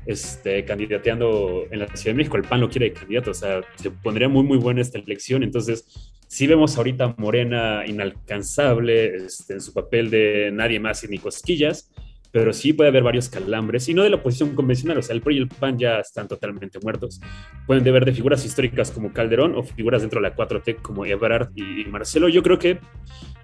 este, 0.06 0.64
candidateando 0.64 1.66
en 1.70 1.78
la 1.78 1.86
Ciudad 1.88 2.14
de 2.14 2.14
México, 2.14 2.36
el 2.36 2.44
PAN 2.44 2.60
lo 2.60 2.68
quiere 2.68 2.90
de 2.90 2.92
candidato, 2.92 3.30
o 3.30 3.34
sea, 3.34 3.62
se 3.76 3.90
pondría 3.90 4.28
muy, 4.28 4.42
muy 4.42 4.58
buena 4.58 4.80
esta 4.80 4.98
elección, 4.98 5.42
entonces 5.42 6.12
sí 6.30 6.46
vemos 6.46 6.76
ahorita 6.76 7.16
Morena 7.18 7.82
inalcanzable 7.84 9.16
este, 9.16 9.54
en 9.54 9.60
su 9.60 9.74
papel 9.74 10.10
de 10.10 10.50
nadie 10.52 10.78
más 10.78 11.02
y 11.02 11.08
ni 11.08 11.18
cosquillas, 11.18 11.90
pero 12.30 12.52
sí 12.52 12.72
puede 12.72 12.90
haber 12.90 13.02
varios 13.02 13.28
calambres, 13.28 13.88
y 13.88 13.94
no 13.94 14.04
de 14.04 14.10
la 14.10 14.16
oposición 14.16 14.54
convencional, 14.54 14.96
o 14.98 15.02
sea, 15.02 15.16
el 15.16 15.22
PRI 15.22 15.34
y 15.34 15.38
el 15.38 15.48
PAN 15.48 15.76
ya 15.76 15.98
están 15.98 16.28
totalmente 16.28 16.78
muertos. 16.78 17.20
Pueden 17.66 17.82
deber 17.82 18.04
de 18.04 18.12
figuras 18.12 18.44
históricas 18.44 18.92
como 18.92 19.12
Calderón 19.12 19.56
o 19.56 19.64
figuras 19.64 20.02
dentro 20.02 20.20
de 20.20 20.28
la 20.28 20.36
4T 20.36 20.80
como 20.80 21.04
Ebrard 21.04 21.50
y 21.56 21.84
Marcelo. 21.86 22.28
Yo 22.28 22.44
creo 22.44 22.60
que, 22.60 22.78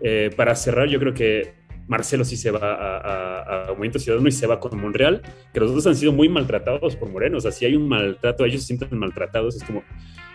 eh, 0.01 0.31
para 0.37 0.55
cerrar, 0.55 0.88
yo 0.88 1.01
creo 1.01 1.12
que 1.12 1.65
Marcelo 1.87 2.25
sí 2.25 2.37
se 2.37 2.51
va 2.51 2.59
a, 2.61 3.64
a, 3.64 3.68
Movimiento 3.68 3.99
Ciudadano 3.99 4.29
y 4.29 4.33
se 4.33 4.46
va 4.46 4.61
con 4.61 4.79
Monreal, 4.81 5.22
que 5.53 5.61
los 5.61 5.75
dos 5.75 5.87
han 5.87 5.96
sido 5.96 6.12
muy 6.12 6.29
maltratados 6.29 6.96
por 6.96 7.11
Moreno, 7.11 7.38
o 7.38 7.40
sea, 7.40 7.53
si 7.53 7.64
hay 7.64 7.77
un 7.77 7.88
maltrato, 7.88 8.44
ellos 8.44 8.62
se 8.62 8.68
sienten 8.68 8.99
maltratados, 8.99 9.57
es 9.57 9.64
como, 9.64 9.83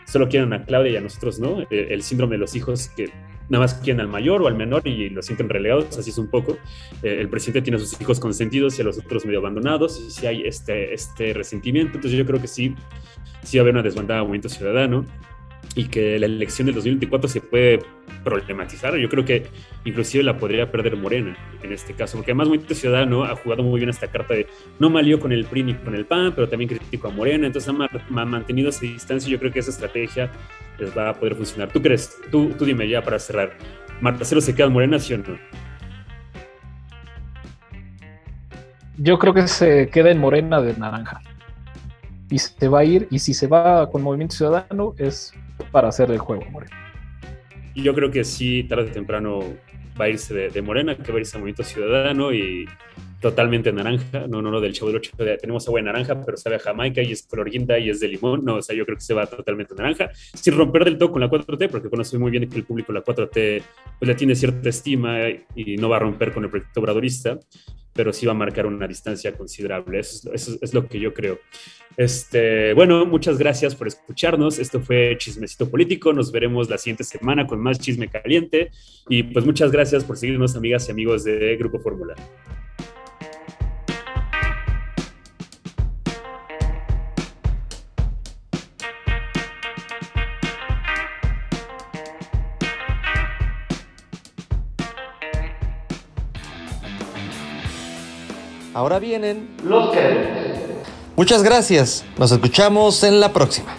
solo 0.06 0.30
quieren 0.30 0.54
a 0.54 0.66
Claudia 0.66 0.92
y 0.92 0.98
a 0.98 1.02
nosotros, 1.02 1.40
¿no? 1.40 1.62
El, 1.70 1.92
el, 1.92 2.02
síndrome 2.04 2.36
de 2.36 2.40
los 2.40 2.56
hijos 2.56 2.90
que 2.96 3.10
nada 3.50 3.64
más 3.64 3.74
quieren 3.76 4.00
al 4.00 4.08
mayor 4.08 4.42
o 4.42 4.48
al 4.48 4.56
menor 4.56 4.88
y 4.88 5.10
los 5.10 5.26
sienten 5.26 5.50
relegados, 5.50 5.98
así 5.98 6.10
es 6.10 6.18
un 6.18 6.30
poco. 6.30 6.58
Eh, 7.04 7.18
el 7.20 7.28
presidente 7.30 7.62
tiene 7.62 7.78
a 7.78 7.80
sus 7.80 8.00
hijos 8.00 8.20
consentidos 8.20 8.78
y 8.80 8.82
a 8.82 8.86
los 8.86 8.98
otros 8.98 9.26
medio 9.26 9.40
abandonados, 9.40 10.00
y 10.00 10.12
si 10.12 10.26
hay 10.26 10.44
este, 10.44 10.94
este 10.94 11.34
resentimiento, 11.34 11.96
entonces 11.96 12.18
yo 12.18 12.26
creo 12.26 12.40
que 12.40 12.48
sí, 12.48 12.76
sí 13.44 13.58
va 13.58 13.62
a 13.62 13.64
haber 13.64 13.74
una 13.74 13.84
desbandada 13.84 14.22
Movimiento 14.22 14.50
Ciudadano 14.50 15.06
y 15.76 15.86
que 15.86 16.20
la 16.20 16.26
elección 16.26 16.66
del 16.66 16.76
2024 16.76 17.30
se 17.30 17.42
puede 17.42 17.80
problematizar. 18.24 18.96
Yo 18.98 19.10
creo 19.10 19.26
que 19.26 19.48
inclusive 19.86 20.24
la 20.24 20.38
podría 20.38 20.72
perder 20.72 20.96
Morena 20.98 21.38
en 21.64 21.72
este 21.72 21.94
caso, 21.94 22.18
porque 22.18 22.32
además 22.32 22.48
Movimiento 22.48 22.76
Ciudadano 22.76 23.24
ha 23.24 23.36
jugado 23.36 23.64
muy 23.64 23.80
bien 23.80 23.90
esta 23.90 24.08
carta 24.08 24.34
de 24.34 24.48
no 24.80 24.90
malió 24.90 25.20
con 25.20 25.32
el 25.32 25.46
PRI 25.46 25.64
ni 25.64 25.74
con 25.76 25.96
el 25.96 26.06
PAN, 26.06 26.34
pero 26.36 26.50
también 26.50 26.70
criticó 26.70 27.08
a 27.08 27.12
Morena, 27.12 27.48
entonces 27.48 27.74
ha, 27.74 28.26
mantenido 28.26 28.70
esa 28.70 28.82
distancia. 28.82 29.30
Yo 29.30 29.40
creo 29.40 29.52
que 29.52 29.60
esa 29.60 29.72
estrategia 29.72 30.32
les 30.78 30.96
va 30.96 31.10
a 31.10 31.14
poder 31.14 31.36
funcionar. 31.36 31.72
¿Tú 31.72 31.82
crees? 31.82 32.18
Tú, 32.30 32.50
tú 32.58 32.66
dime 32.66 32.88
ya 32.88 33.02
para 33.02 33.20
cerrar. 33.20 33.54
¿Marcelo 34.02 34.42
se 34.42 34.54
queda 34.56 34.68
en 34.68 34.74
Morena, 34.74 35.00
sí 35.00 35.14
o 35.14 35.20
no? 35.20 35.38
Yo 38.98 39.18
creo 39.18 39.34
que 39.34 39.48
se 39.48 39.90
queda 39.90 40.12
en 40.12 40.20
Morena 40.20 40.62
de 40.62 40.76
naranja. 40.76 41.22
Y 42.30 42.40
se 42.40 42.68
va 42.68 42.80
a 42.80 42.84
ir, 42.84 43.08
y 43.10 43.20
si 43.20 43.34
se 43.34 43.48
va 43.48 43.90
con 43.90 44.02
Movimiento 44.02 44.36
Ciudadano, 44.36 44.96
es 44.98 45.34
para 45.72 45.90
hacer 45.90 46.12
el 46.12 46.20
juego, 46.20 46.46
Morena. 46.52 46.76
Yo 47.76 47.94
creo 47.94 48.12
que 48.12 48.24
sí, 48.24 48.64
tarde 48.64 48.90
o 48.90 48.92
temprano 48.92 49.40
va 50.00 50.06
a 50.06 50.10
irse 50.10 50.34
de, 50.34 50.62
Morena, 50.62 50.96
que 50.96 51.12
va 51.12 51.18
a 51.18 51.22
irse 51.22 51.38
a 51.38 51.40
Movimiento 51.40 51.64
Ciudadano 51.64 52.34
y 52.34 52.68
totalmente 53.22 53.72
naranja. 53.72 54.28
No, 54.28 54.42
no, 54.42 54.52
no, 54.52 54.60
del 54.60 54.74
Chavo 54.74 54.88
del 54.88 54.98
8 54.98 55.12
tenemos 55.40 55.68
agua 55.68 55.80
de 55.80 55.86
naranja, 55.86 56.22
pero 56.26 56.38
sabe 56.38 56.58
a 56.58 56.60
Jamaica 56.60 57.02
y 57.02 57.12
es 57.12 57.24
color 57.24 57.50
guinda 57.50 57.80
y 57.80 57.90
es 57.90 58.00
de 58.00 58.08
limón. 58.08 58.44
No, 58.44 58.56
o 58.56 58.62
sea, 58.62 58.76
yo 58.76 58.86
creo 58.86 58.98
que 58.98 59.04
se 59.04 59.14
va 59.14 59.26
totalmente 59.28 59.76
naranja, 59.76 60.10
sin 60.34 60.58
romper 60.58 60.84
del 60.84 60.98
todo 60.98 61.12
con 61.12 61.22
la 61.22 61.30
4T, 61.30 61.70
porque 61.70 61.90
conoce 61.90 62.18
muy 62.18 62.32
bien 62.32 62.50
que 62.50 62.58
el 62.58 62.64
público 62.64 62.92
la 62.92 63.04
4T 63.04 63.32
pues, 64.00 64.08
le 64.08 64.16
tiene 64.16 64.36
cierta 64.36 64.68
estima 64.68 65.30
y 65.56 65.78
no 65.78 65.88
va 65.88 65.98
a 65.98 66.00
romper 66.00 66.34
con 66.34 66.44
el 66.44 66.50
proyecto 66.50 66.80
obradorista 66.80 67.40
pero 67.94 68.14
sí 68.14 68.26
va 68.26 68.32
a 68.32 68.36
marcar 68.36 68.66
una 68.66 68.88
distancia 68.88 69.34
considerable. 69.34 70.00
Eso 70.00 70.32
es, 70.34 70.74
lo 70.74 70.88
que 70.88 71.00
yo 71.00 71.14
creo. 71.14 71.40
Este, 71.98 72.74
bueno, 72.74 73.06
muchas 73.06 73.38
gracias 73.38 73.76
por 73.76 73.88
escucharnos. 73.88 74.60
Esto 74.60 74.80
fue 74.80 75.16
Chismecito 75.18 75.70
Político. 75.70 76.14
Nos 76.14 76.32
veremos 76.32 76.70
la 76.70 76.78
siguiente 76.78 77.04
semana 77.04 77.46
con 77.46 77.60
más 77.60 77.80
chisme 77.80 78.08
caliente. 78.08 78.72
Y 79.10 79.24
pues 79.24 79.46
muchas 79.46 79.72
gracias 79.72 80.04
por 80.04 80.18
seguirnos, 80.18 80.56
amigas 80.56 80.88
y 80.88 80.92
amigos 80.92 81.24
de 81.24 81.56
Grupo 81.58 81.80
Fórmula. 81.80 82.16
Ahora 98.82 98.98
vienen 98.98 99.48
los 99.64 99.92
créditos. 99.92 100.58
Muchas 101.16 101.44
gracias. 101.44 102.04
Nos 102.18 102.32
escuchamos 102.32 103.04
en 103.04 103.20
la 103.20 103.32
próxima. 103.32 103.78